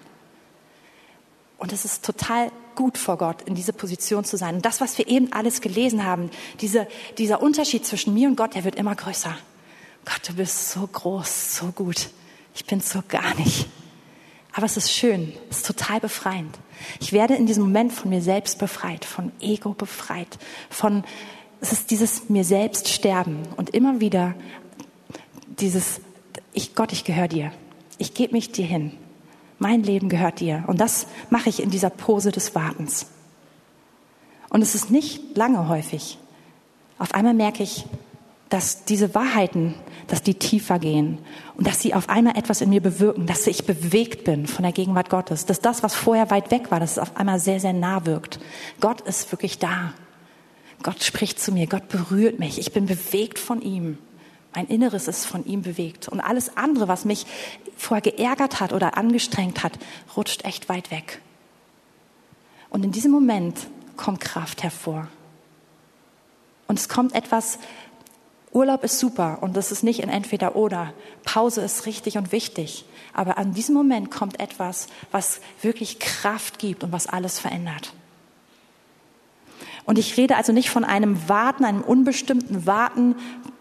Und 1.57 1.73
es 1.73 1.85
ist 1.85 2.05
total 2.05 2.51
gut 2.75 2.97
vor 2.97 3.17
Gott, 3.17 3.41
in 3.43 3.55
diese 3.55 3.73
Position 3.73 4.23
zu 4.23 4.37
sein. 4.37 4.55
Und 4.55 4.65
das, 4.65 4.81
was 4.81 4.97
wir 4.97 5.07
eben 5.07 5.31
alles 5.33 5.61
gelesen 5.61 6.05
haben, 6.05 6.29
diese, 6.59 6.87
dieser 7.17 7.41
Unterschied 7.41 7.85
zwischen 7.85 8.13
mir 8.13 8.27
und 8.27 8.35
Gott, 8.35 8.55
der 8.55 8.63
wird 8.63 8.75
immer 8.75 8.95
größer. 8.95 9.35
Gott, 10.05 10.21
du 10.27 10.33
bist 10.33 10.71
so 10.71 10.87
groß, 10.87 11.57
so 11.57 11.67
gut. 11.67 12.09
Ich 12.55 12.65
bin 12.65 12.81
so 12.81 13.01
gar 13.07 13.35
nicht. 13.35 13.67
Aber 14.53 14.65
es 14.65 14.77
ist 14.77 14.91
schön, 14.91 15.33
es 15.49 15.57
ist 15.57 15.67
total 15.67 15.99
befreiend. 15.99 16.57
Ich 16.99 17.13
werde 17.13 17.35
in 17.35 17.45
diesem 17.45 17.63
Moment 17.63 17.93
von 17.93 18.09
mir 18.09 18.21
selbst 18.21 18.59
befreit, 18.59 19.05
von 19.05 19.31
Ego 19.39 19.73
befreit, 19.73 20.39
von, 20.69 21.03
es 21.61 21.71
ist 21.71 21.91
dieses 21.91 22.29
mir 22.29 22.43
selbst 22.43 22.89
sterben 22.89 23.43
und 23.55 23.69
immer 23.69 24.01
wieder 24.01 24.35
dieses, 25.59 26.01
ich, 26.53 26.75
Gott, 26.75 26.91
ich 26.91 27.03
gehöre 27.03 27.27
dir. 27.27 27.51
Ich 27.97 28.13
gebe 28.13 28.33
mich 28.33 28.51
dir 28.51 28.65
hin. 28.65 28.97
Mein 29.61 29.83
Leben 29.83 30.09
gehört 30.09 30.39
dir. 30.39 30.63
Und 30.65 30.81
das 30.81 31.05
mache 31.29 31.47
ich 31.47 31.61
in 31.61 31.69
dieser 31.69 31.91
Pose 31.91 32.31
des 32.31 32.55
Wartens. 32.55 33.05
Und 34.49 34.63
es 34.63 34.73
ist 34.73 34.89
nicht 34.89 35.37
lange 35.37 35.69
häufig. 35.69 36.17
Auf 36.97 37.13
einmal 37.13 37.35
merke 37.35 37.61
ich, 37.61 37.85
dass 38.49 38.85
diese 38.85 39.13
Wahrheiten, 39.13 39.75
dass 40.07 40.23
die 40.23 40.33
tiefer 40.33 40.79
gehen 40.79 41.19
und 41.57 41.67
dass 41.67 41.79
sie 41.79 41.93
auf 41.93 42.09
einmal 42.09 42.35
etwas 42.37 42.61
in 42.61 42.71
mir 42.71 42.81
bewirken, 42.81 43.27
dass 43.27 43.45
ich 43.45 43.67
bewegt 43.67 44.23
bin 44.23 44.47
von 44.47 44.63
der 44.63 44.71
Gegenwart 44.71 45.11
Gottes, 45.11 45.45
dass 45.45 45.59
das, 45.59 45.83
was 45.83 45.93
vorher 45.93 46.31
weit 46.31 46.49
weg 46.49 46.71
war, 46.71 46.79
dass 46.79 46.93
es 46.93 46.99
auf 46.99 47.15
einmal 47.15 47.39
sehr, 47.39 47.59
sehr 47.59 47.73
nah 47.73 48.07
wirkt. 48.07 48.39
Gott 48.79 49.01
ist 49.01 49.31
wirklich 49.31 49.59
da. 49.59 49.93
Gott 50.81 51.03
spricht 51.03 51.39
zu 51.39 51.51
mir, 51.51 51.67
Gott 51.67 51.87
berührt 51.87 52.39
mich, 52.39 52.57
ich 52.57 52.73
bin 52.73 52.87
bewegt 52.87 53.37
von 53.37 53.61
ihm. 53.61 53.99
Mein 54.53 54.67
Inneres 54.67 55.07
ist 55.07 55.25
von 55.25 55.45
ihm 55.45 55.61
bewegt. 55.61 56.09
Und 56.09 56.19
alles 56.19 56.57
andere, 56.57 56.87
was 56.87 57.05
mich 57.05 57.25
vorher 57.77 58.01
geärgert 58.01 58.59
hat 58.59 58.73
oder 58.73 58.97
angestrengt 58.97 59.63
hat, 59.63 59.79
rutscht 60.15 60.43
echt 60.45 60.69
weit 60.69 60.91
weg. 60.91 61.21
Und 62.69 62.83
in 62.83 62.91
diesem 62.91 63.11
Moment 63.11 63.67
kommt 63.97 64.21
Kraft 64.21 64.63
hervor. 64.63 65.07
Und 66.67 66.79
es 66.79 66.89
kommt 66.89 67.15
etwas, 67.15 67.59
Urlaub 68.53 68.83
ist 68.83 68.99
super 68.99 69.39
und 69.41 69.55
das 69.55 69.71
ist 69.71 69.83
nicht 69.83 70.01
in 70.01 70.09
entweder 70.09 70.55
oder. 70.55 70.93
Pause 71.23 71.61
ist 71.61 71.85
richtig 71.85 72.17
und 72.17 72.31
wichtig. 72.31 72.85
Aber 73.13 73.37
an 73.37 73.53
diesem 73.53 73.75
Moment 73.75 74.11
kommt 74.11 74.39
etwas, 74.39 74.87
was 75.11 75.39
wirklich 75.61 75.99
Kraft 75.99 76.59
gibt 76.59 76.83
und 76.83 76.91
was 76.91 77.07
alles 77.07 77.39
verändert. 77.39 77.93
Und 79.85 79.97
ich 79.97 80.17
rede 80.17 80.37
also 80.37 80.53
nicht 80.53 80.69
von 80.69 80.83
einem 80.83 81.27
Warten, 81.27 81.65
einem 81.65 81.81
unbestimmten 81.81 82.65
Warten 82.65 83.15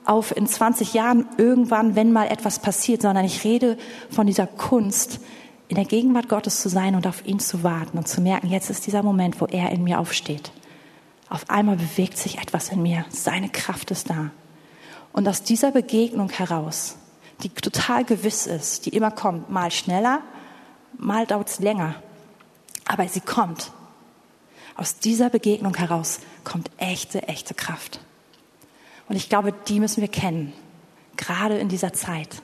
auf 0.05 0.37
in 0.37 0.47
20 0.47 0.95
Jahren 0.95 1.27
irgendwann, 1.39 1.97
wenn 1.97 2.13
mal 2.13 2.29
etwas 2.29 2.59
passiert, 2.59 3.03
sondern 3.03 3.25
ich 3.25 3.45
rede 3.45 3.79
von 4.11 4.27
dieser 4.27 4.47
Kunst, 4.47 5.21
in 5.69 5.77
der 5.77 5.85
Gegenwart 5.85 6.29
Gottes 6.29 6.61
zu 6.61 6.69
sein 6.69 6.97
und 6.97 7.07
auf 7.07 7.25
ihn 7.25 7.39
zu 7.39 7.63
warten 7.63 7.97
und 7.97 8.09
zu 8.09 8.21
merken, 8.21 8.49
jetzt 8.49 8.71
ist 8.71 8.89
dieser 8.89 9.05
Moment, 9.05 9.41
wo 9.41 9.47
er 9.47 9.71
in 9.71 9.85
mir 9.85 10.01
aufsteht. 10.01 10.51
Auf 11.29 11.49
einmal 11.49 11.77
bewegt 11.77 12.19
sich 12.19 12.39
etwas 12.39 12.71
in 12.71 12.83
mir, 12.83 13.05
seine 13.09 13.49
Kraft 13.49 13.93
ist 13.93 14.11
da. 14.11 14.33
Und 15.13 15.29
aus 15.29 15.45
dieser 15.45 15.71
Begegnung 15.71 16.29
heraus, 16.29 16.97
die 17.45 17.51
total 17.51 18.05
gewiss 18.05 18.49
ist, 18.49 18.87
die 18.87 18.91
immer 18.91 19.13
kommt, 19.13 19.49
mal 19.49 19.71
schneller, 19.71 20.23
mal 20.99 21.25
dauert 21.25 21.51
es 21.51 21.61
länger, 21.61 21.95
aber 22.85 23.07
sie 23.07 23.21
kommt. 23.21 23.71
Aus 24.81 24.99
dieser 24.99 25.29
Begegnung 25.29 25.75
heraus 25.77 26.21
kommt 26.43 26.71
echte, 26.79 27.29
echte 27.29 27.53
Kraft. 27.53 28.01
Und 29.11 29.17
ich 29.17 29.29
glaube, 29.29 29.53
die 29.69 29.79
müssen 29.79 30.01
wir 30.01 30.09
kennen, 30.09 30.55
gerade 31.19 31.59
in 31.59 31.69
dieser 31.69 31.93
Zeit. 31.93 32.41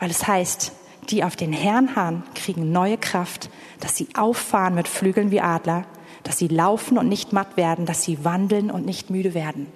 Weil 0.00 0.10
es 0.10 0.26
heißt, 0.26 0.72
die 1.08 1.22
auf 1.22 1.36
den 1.36 1.52
Herrn 1.52 1.94
harren, 1.94 2.24
kriegen 2.34 2.72
neue 2.72 2.98
Kraft, 2.98 3.50
dass 3.78 3.96
sie 3.96 4.08
auffahren 4.16 4.74
mit 4.74 4.88
Flügeln 4.88 5.30
wie 5.30 5.40
Adler, 5.40 5.84
dass 6.24 6.38
sie 6.38 6.48
laufen 6.48 6.98
und 6.98 7.08
nicht 7.08 7.32
matt 7.32 7.56
werden, 7.56 7.86
dass 7.86 8.02
sie 8.02 8.24
wandeln 8.24 8.68
und 8.68 8.84
nicht 8.84 9.10
müde 9.10 9.32
werden. 9.32 9.68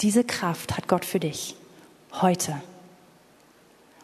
Diese 0.00 0.24
Kraft 0.24 0.78
hat 0.78 0.88
Gott 0.88 1.04
für 1.04 1.20
dich 1.20 1.56
heute. 2.22 2.58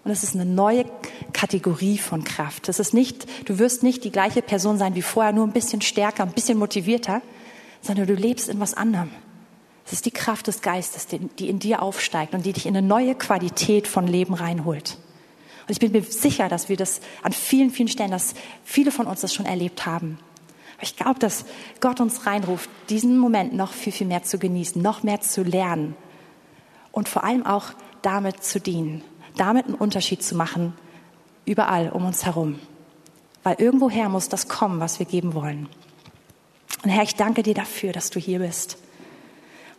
Und 0.04 0.10
es 0.10 0.22
ist 0.22 0.34
eine 0.34 0.44
neue 0.44 0.84
Kategorie 1.34 1.98
von 1.98 2.24
Kraft. 2.24 2.70
Es 2.70 2.78
ist 2.78 2.94
nicht, 2.94 3.26
du 3.46 3.58
wirst 3.58 3.82
nicht 3.82 4.04
die 4.04 4.10
gleiche 4.10 4.40
Person 4.40 4.78
sein 4.78 4.94
wie 4.94 5.02
vorher, 5.02 5.32
nur 5.32 5.46
ein 5.46 5.52
bisschen 5.52 5.82
stärker, 5.82 6.22
ein 6.22 6.32
bisschen 6.32 6.56
motivierter, 6.56 7.20
sondern 7.82 8.06
du 8.06 8.14
lebst 8.14 8.48
in 8.48 8.60
was 8.60 8.72
anderem. 8.72 9.10
Es 9.84 9.92
ist 9.92 10.06
die 10.06 10.10
Kraft 10.10 10.46
des 10.46 10.62
Geistes, 10.62 11.06
die 11.06 11.48
in 11.50 11.58
dir 11.58 11.82
aufsteigt 11.82 12.32
und 12.32 12.46
die 12.46 12.54
dich 12.54 12.64
in 12.64 12.74
eine 12.74 12.86
neue 12.86 13.14
Qualität 13.14 13.86
von 13.86 14.06
Leben 14.06 14.32
reinholt. 14.32 14.96
Und 15.66 15.70
ich 15.70 15.78
bin 15.78 15.92
mir 15.92 16.02
sicher, 16.02 16.48
dass 16.48 16.70
wir 16.70 16.76
das 16.76 17.00
an 17.22 17.32
vielen, 17.32 17.70
vielen 17.70 17.88
Stellen, 17.88 18.10
dass 18.10 18.34
viele 18.64 18.90
von 18.90 19.06
uns 19.06 19.20
das 19.20 19.34
schon 19.34 19.44
erlebt 19.44 19.84
haben. 19.84 20.18
Aber 20.76 20.84
ich 20.84 20.96
glaube, 20.96 21.18
dass 21.18 21.44
Gott 21.80 22.00
uns 22.00 22.26
reinruft, 22.26 22.70
diesen 22.88 23.18
Moment 23.18 23.54
noch 23.54 23.72
viel, 23.72 23.92
viel 23.92 24.06
mehr 24.06 24.22
zu 24.22 24.38
genießen, 24.38 24.80
noch 24.80 25.02
mehr 25.02 25.20
zu 25.20 25.42
lernen 25.42 25.96
und 26.92 27.08
vor 27.08 27.24
allem 27.24 27.44
auch 27.44 27.72
damit 28.02 28.42
zu 28.42 28.60
dienen, 28.60 29.02
damit 29.36 29.66
einen 29.66 29.74
Unterschied 29.74 30.22
zu 30.22 30.34
machen, 30.34 30.74
überall 31.44 31.90
um 31.90 32.04
uns 32.04 32.24
herum. 32.24 32.58
Weil 33.42 33.56
irgendwoher 33.58 34.08
muss 34.08 34.28
das 34.28 34.48
kommen, 34.48 34.80
was 34.80 34.98
wir 34.98 35.06
geben 35.06 35.34
wollen. 35.34 35.68
Und 36.82 36.90
Herr, 36.90 37.02
ich 37.02 37.14
danke 37.14 37.42
dir 37.42 37.54
dafür, 37.54 37.92
dass 37.92 38.10
du 38.10 38.18
hier 38.18 38.38
bist 38.38 38.78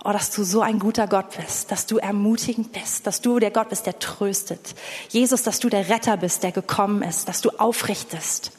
oh, 0.05 0.11
dass 0.11 0.29
du 0.29 0.43
so 0.43 0.61
ein 0.61 0.79
guter 0.79 1.07
Gott 1.07 1.35
bist, 1.35 1.71
dass 1.71 1.87
du 1.87 1.97
ermutigend 1.97 2.71
bist, 2.71 3.07
dass 3.07 3.21
du 3.21 3.39
der 3.39 3.51
Gott 3.51 3.69
bist, 3.69 3.87
der 3.87 3.97
tröstet. 3.99 4.75
Jesus, 5.09 5.41
dass 5.41 5.59
du 5.59 5.67
der 5.67 5.89
Retter 5.89 6.15
bist, 6.17 6.43
der 6.43 6.51
gekommen 6.51 7.01
ist, 7.01 7.27
dass 7.27 7.41
du 7.41 7.49
aufrichtest. 7.49 8.51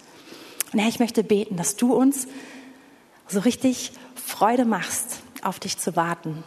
Und 0.72 0.80
Herr, 0.80 0.88
ich 0.88 0.98
möchte 0.98 1.22
beten, 1.22 1.56
dass 1.56 1.76
du 1.76 1.94
uns 1.94 2.26
so 3.28 3.40
richtig 3.40 3.92
Freude 4.16 4.64
machst, 4.64 5.20
auf 5.42 5.60
dich 5.60 5.78
zu 5.78 5.94
warten. 5.94 6.42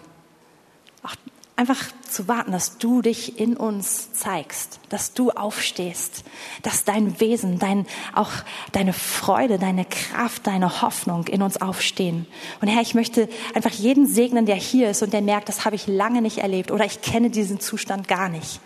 Auch 1.01 1.15
einfach 1.59 1.91
zu 2.09 2.29
warten, 2.29 2.53
dass 2.53 2.77
du 2.77 3.01
dich 3.01 3.37
in 3.37 3.57
uns 3.57 4.13
zeigst, 4.13 4.79
dass 4.87 5.13
du 5.13 5.31
aufstehst, 5.31 6.23
dass 6.61 6.85
dein 6.85 7.19
Wesen, 7.19 7.59
dein, 7.59 7.85
auch 8.15 8.31
deine 8.71 8.93
Freude, 8.93 9.59
deine 9.59 9.83
Kraft, 9.83 10.47
deine 10.47 10.81
Hoffnung 10.81 11.27
in 11.27 11.41
uns 11.41 11.61
aufstehen. 11.61 12.27
Und 12.61 12.69
Herr, 12.69 12.81
ich 12.81 12.95
möchte 12.95 13.27
einfach 13.53 13.73
jeden 13.73 14.07
segnen, 14.07 14.45
der 14.45 14.55
hier 14.55 14.89
ist 14.89 15.03
und 15.03 15.11
der 15.11 15.21
merkt, 15.21 15.49
das 15.49 15.65
habe 15.65 15.75
ich 15.75 15.85
lange 15.85 16.21
nicht 16.21 16.37
erlebt 16.37 16.71
oder 16.71 16.85
ich 16.85 17.01
kenne 17.01 17.29
diesen 17.29 17.59
Zustand 17.59 18.07
gar 18.07 18.29
nicht. 18.29 18.61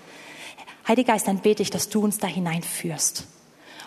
Heiliger 0.87 1.13
Geist, 1.13 1.27
dann 1.27 1.39
bete 1.39 1.63
ich, 1.63 1.71
dass 1.71 1.89
du 1.89 1.99
uns 1.99 2.19
da 2.19 2.27
hineinführst 2.27 3.25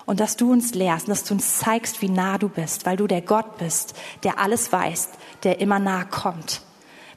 und 0.05 0.19
dass 0.19 0.37
du 0.37 0.51
uns 0.51 0.75
lehrst 0.75 1.07
und 1.07 1.11
dass 1.11 1.23
du 1.23 1.35
uns 1.35 1.59
zeigst, 1.59 2.03
wie 2.03 2.09
nah 2.09 2.39
du 2.39 2.49
bist, 2.49 2.87
weil 2.87 2.97
du 2.97 3.07
der 3.07 3.21
Gott 3.21 3.59
bist, 3.59 3.95
der 4.25 4.41
alles 4.41 4.73
weiß, 4.73 5.11
der 5.45 5.61
immer 5.61 5.79
nah 5.79 6.03
kommt 6.03 6.63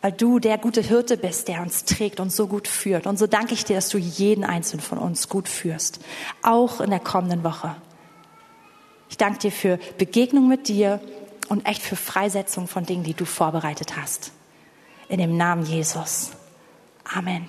weil 0.02 0.12
du 0.12 0.40
der 0.40 0.58
gute 0.58 0.82
Hirte 0.82 1.18
bist, 1.18 1.48
der 1.48 1.62
uns 1.62 1.86
trägt 1.86 2.20
und 2.20 2.32
so 2.32 2.48
gut 2.48 2.68
führt. 2.68 3.06
Und 3.06 3.20
so 3.20 3.28
danke 3.28 3.54
ich 3.54 3.66
dir, 3.66 3.76
dass 3.76 3.90
du 3.90 3.98
jeden 3.98 4.44
einzelnen 4.44 4.82
von 4.82 4.98
uns 4.98 5.28
gut 5.28 5.50
führst, 5.50 6.00
auch 6.42 6.80
in 6.80 6.90
der 6.90 7.00
kommenden 7.00 7.44
Woche. 7.44 7.76
Ich 9.10 9.18
danke 9.18 9.40
dir 9.40 9.52
für 9.52 9.80
Begegnung 9.98 10.48
mit 10.48 10.68
dir 10.68 11.02
und 11.50 11.66
echt 11.66 11.82
für 11.82 11.96
Freisetzung 11.96 12.68
von 12.68 12.86
Dingen, 12.86 13.04
die 13.04 13.16
du 13.16 13.26
vorbereitet 13.26 13.98
hast. 13.98 14.32
In 15.10 15.18
dem 15.18 15.36
Namen 15.36 15.66
Jesus. 15.66 16.32
Amen. 17.04 17.48